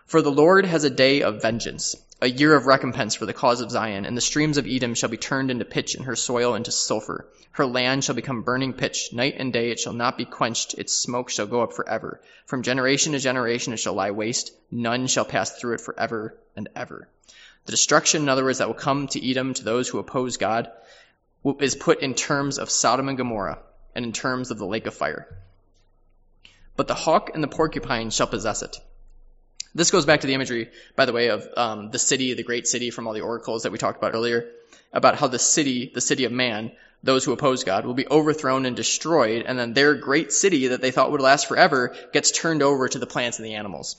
[0.05, 3.59] For the Lord has a day of vengeance, a year of recompense for the cause
[3.59, 6.53] of Zion, and the streams of Edom shall be turned into pitch, and her soil
[6.53, 7.27] into sulfur.
[7.51, 9.09] Her land shall become burning pitch.
[9.13, 10.75] Night and day it shall not be quenched.
[10.75, 12.21] Its smoke shall go up forever.
[12.45, 14.51] From generation to generation it shall lie waste.
[14.69, 17.07] None shall pass through it forever and ever.
[17.65, 20.71] The destruction, in other words, that will come to Edom to those who oppose God
[21.59, 23.59] is put in terms of Sodom and Gomorrah
[23.95, 25.27] and in terms of the lake of fire.
[26.75, 28.77] But the hawk and the porcupine shall possess it.
[29.75, 32.65] This goes back to the imagery, by the way, of um, the city, the great
[32.65, 34.49] city from all the oracles that we talked about earlier,
[34.93, 36.71] about how the city, the city of man,
[37.03, 40.79] those who oppose God, will be overthrown and destroyed, and then their great city that
[40.79, 43.97] they thought would last forever gets turned over to the plants and the animals,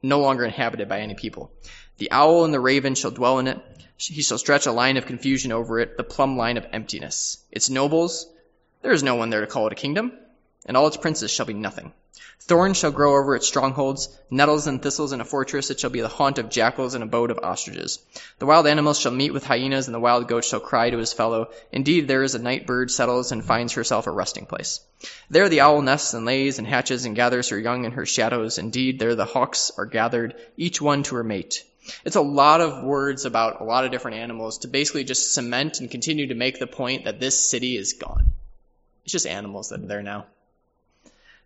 [0.00, 1.50] no longer inhabited by any people.
[1.98, 3.60] The owl and the raven shall dwell in it.
[3.96, 7.38] He shall stretch a line of confusion over it, the plumb line of emptiness.
[7.50, 8.28] Its nobles,
[8.82, 10.12] there is no one there to call it a kingdom.
[10.66, 11.92] And all its princes shall be nothing.
[12.40, 15.70] Thorns shall grow over its strongholds, nettles and thistles in a fortress.
[15.70, 18.00] It shall be the haunt of jackals and abode of ostriches.
[18.38, 21.12] The wild animals shall meet with hyenas, and the wild goat shall cry to his
[21.12, 21.50] fellow.
[21.72, 24.80] Indeed, there is a night bird settles and finds herself a resting place.
[25.30, 28.58] There the owl nests and lays and hatches and gathers her young in her shadows.
[28.58, 31.64] Indeed, there the hawks are gathered, each one to her mate.
[32.04, 35.80] It's a lot of words about a lot of different animals to basically just cement
[35.80, 38.32] and continue to make the point that this city is gone.
[39.04, 40.26] It's just animals that are there now.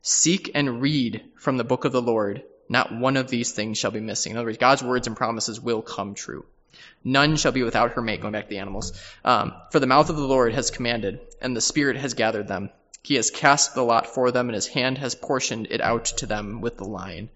[0.03, 2.43] Seek and read from the book of the Lord.
[2.69, 4.33] Not one of these things shall be missing.
[4.33, 6.45] In other words, God's words and promises will come true.
[7.03, 8.93] None shall be without her mate, going back to the animals.
[9.25, 12.71] Um, for the mouth of the Lord has commanded, and the Spirit has gathered them.
[13.03, 16.27] He has cast the lot for them, and his hand has portioned it out to
[16.27, 17.31] them with the line.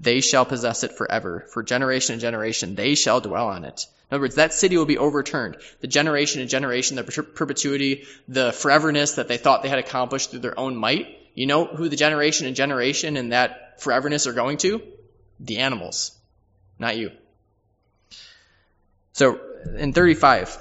[0.00, 1.46] They shall possess it forever.
[1.52, 3.86] For generation and generation, they shall dwell on it.
[4.10, 5.56] In other words, that city will be overturned.
[5.80, 10.40] The generation and generation, the perpetuity, the foreverness that they thought they had accomplished through
[10.40, 14.56] their own might, you know who the generation and generation and that foreverness are going
[14.58, 14.82] to?
[15.38, 16.16] The animals,
[16.78, 17.12] not you.
[19.12, 19.38] So
[19.78, 20.58] in 35,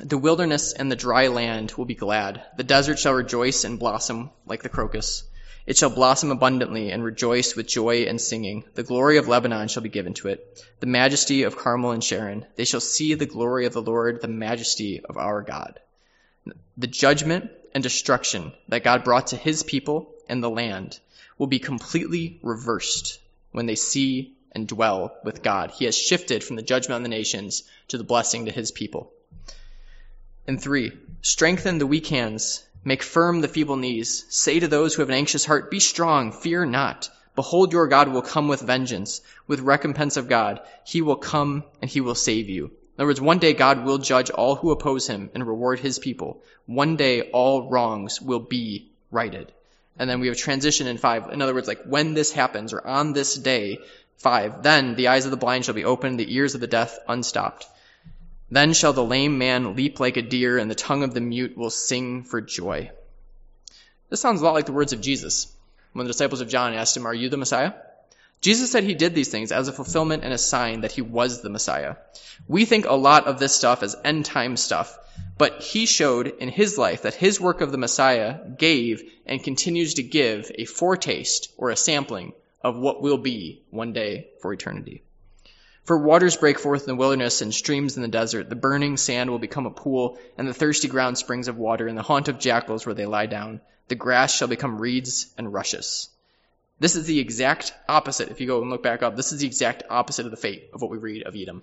[0.00, 2.42] the wilderness and the dry land will be glad.
[2.56, 5.22] The desert shall rejoice and blossom like the crocus.
[5.66, 8.64] It shall blossom abundantly and rejoice with joy and singing.
[8.74, 12.44] The glory of Lebanon shall be given to it, the majesty of Carmel and Sharon.
[12.56, 15.80] They shall see the glory of the Lord, the majesty of our God.
[16.76, 20.98] The judgment and destruction that God brought to his people and the land
[21.36, 23.18] will be completely reversed
[23.52, 25.72] when they see and dwell with God.
[25.72, 29.12] He has shifted from the judgment on the nations to the blessing to his people.
[30.46, 34.24] And three, strengthen the weak hands, make firm the feeble knees.
[34.30, 37.10] Say to those who have an anxious heart, be strong, fear not.
[37.34, 40.62] Behold, your God will come with vengeance, with recompense of God.
[40.86, 42.70] He will come and he will save you.
[42.96, 45.98] In other words, one day God will judge all who oppose him and reward his
[45.98, 46.42] people.
[46.64, 49.52] One day all wrongs will be righted.
[49.98, 51.30] And then we have transition in five.
[51.30, 53.80] In other words, like when this happens or on this day,
[54.16, 56.98] five, then the eyes of the blind shall be opened, the ears of the deaf
[57.06, 57.66] unstopped.
[58.50, 61.56] Then shall the lame man leap like a deer and the tongue of the mute
[61.56, 62.90] will sing for joy.
[64.08, 65.52] This sounds a lot like the words of Jesus
[65.92, 67.72] when the disciples of John asked him, are you the Messiah?
[68.40, 71.42] Jesus said he did these things as a fulfillment and a sign that he was
[71.42, 71.96] the Messiah.
[72.46, 74.96] We think a lot of this stuff as end time stuff,
[75.38, 79.94] but he showed in his life that his work of the Messiah gave and continues
[79.94, 85.02] to give a foretaste or a sampling of what will be one day for eternity.
[85.84, 88.50] For waters break forth in the wilderness and streams in the desert.
[88.50, 91.96] The burning sand will become a pool, and the thirsty ground springs of water, and
[91.96, 93.60] the haunt of jackals where they lie down.
[93.86, 96.08] The grass shall become reeds and rushes.
[96.78, 98.30] This is the exact opposite.
[98.30, 100.68] If you go and look back up, this is the exact opposite of the fate
[100.74, 101.62] of what we read of Edom.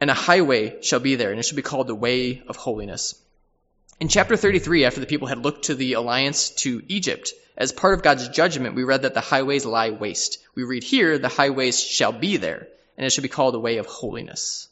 [0.00, 3.14] And a highway shall be there, and it shall be called the way of holiness.
[4.00, 7.92] In chapter 33, after the people had looked to the alliance to Egypt, as part
[7.92, 10.38] of God's judgment, we read that the highways lie waste.
[10.54, 13.76] We read here, the highways shall be there, and it shall be called the way
[13.76, 14.68] of holiness.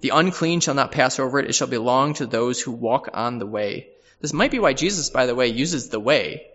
[0.00, 3.40] The unclean shall not pass over it, it shall belong to those who walk on
[3.40, 3.88] the way.
[4.20, 6.46] This might be why Jesus, by the way, uses the way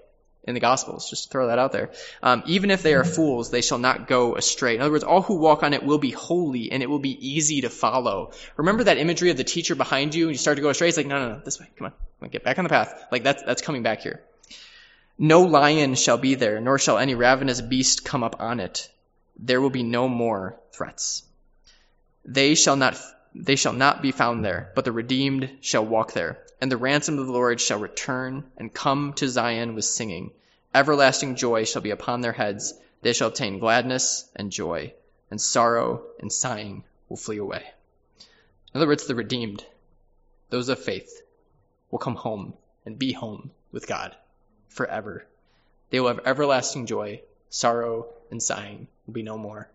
[0.44, 1.10] in the Gospels.
[1.10, 1.92] Just throw that out there.
[2.24, 4.76] Um, even if they are fools, they shall not go astray.
[4.76, 7.36] In other words, all who walk on it will be holy and it will be
[7.36, 8.32] easy to follow.
[8.58, 10.88] Remember that imagery of the teacher behind you and you start to go astray?
[10.88, 11.68] It's like, no, no, no, this way.
[11.78, 11.92] Come on.
[11.92, 13.06] Come on get back on the path.
[13.12, 14.22] Like that's, that's coming back here.
[15.18, 18.90] No lion shall be there, nor shall any ravenous beast come up on it.
[19.38, 21.24] There will be no more threats.
[22.26, 22.98] They shall not,
[23.36, 27.18] they shall not be found there, but the redeemed shall walk there and the ransom
[27.20, 30.32] of the Lord shall return and come to Zion with singing.
[30.74, 32.74] Everlasting joy shall be upon their heads.
[33.02, 34.94] They shall obtain gladness and joy,
[35.32, 37.64] and sorrow and sighing will flee away.
[38.74, 39.66] In other words, the redeemed,
[40.50, 41.22] those of faith,
[41.92, 42.54] will come home
[42.86, 44.16] and be home with God
[44.68, 45.26] forever.
[45.90, 49.70] They will have everlasting joy, sorrow and sighing will be no more.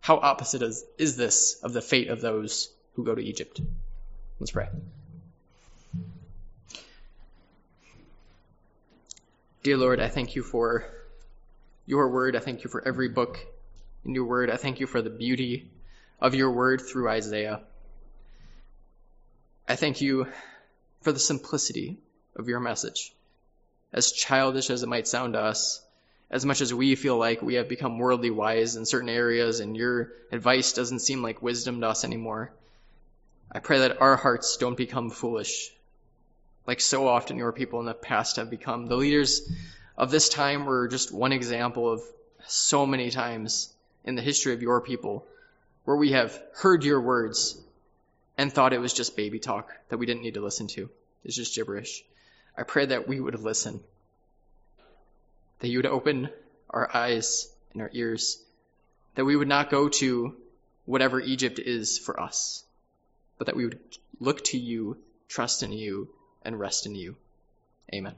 [0.00, 3.60] How opposite is, is this of the fate of those who go to Egypt?
[4.38, 4.68] Let's pray.
[9.62, 10.86] Dear Lord, I thank you for
[11.84, 12.34] your word.
[12.34, 13.38] I thank you for every book
[14.06, 14.48] in your word.
[14.48, 15.70] I thank you for the beauty
[16.18, 17.60] of your word through Isaiah.
[19.68, 20.28] I thank you
[21.02, 21.98] for the simplicity
[22.36, 23.12] of your message.
[23.92, 25.84] As childish as it might sound to us,
[26.30, 29.76] as much as we feel like we have become worldly wise in certain areas and
[29.76, 32.50] your advice doesn't seem like wisdom to us anymore,
[33.52, 35.70] I pray that our hearts don't become foolish
[36.66, 38.86] like so often your people in the past have become.
[38.86, 39.50] The leaders
[39.96, 42.02] of this time were just one example of
[42.46, 43.72] so many times
[44.04, 45.26] in the history of your people
[45.84, 47.60] where we have heard your words
[48.38, 50.88] and thought it was just baby talk that we didn't need to listen to.
[51.24, 52.02] It's just gibberish.
[52.56, 53.80] I pray that we would listen,
[55.60, 56.30] that you would open
[56.68, 58.42] our eyes and our ears,
[59.14, 60.34] that we would not go to
[60.86, 62.64] whatever Egypt is for us,
[63.38, 63.80] but that we would
[64.18, 64.96] look to you,
[65.28, 66.08] trust in you,
[66.42, 67.16] and rest in you.
[67.92, 68.08] Amen.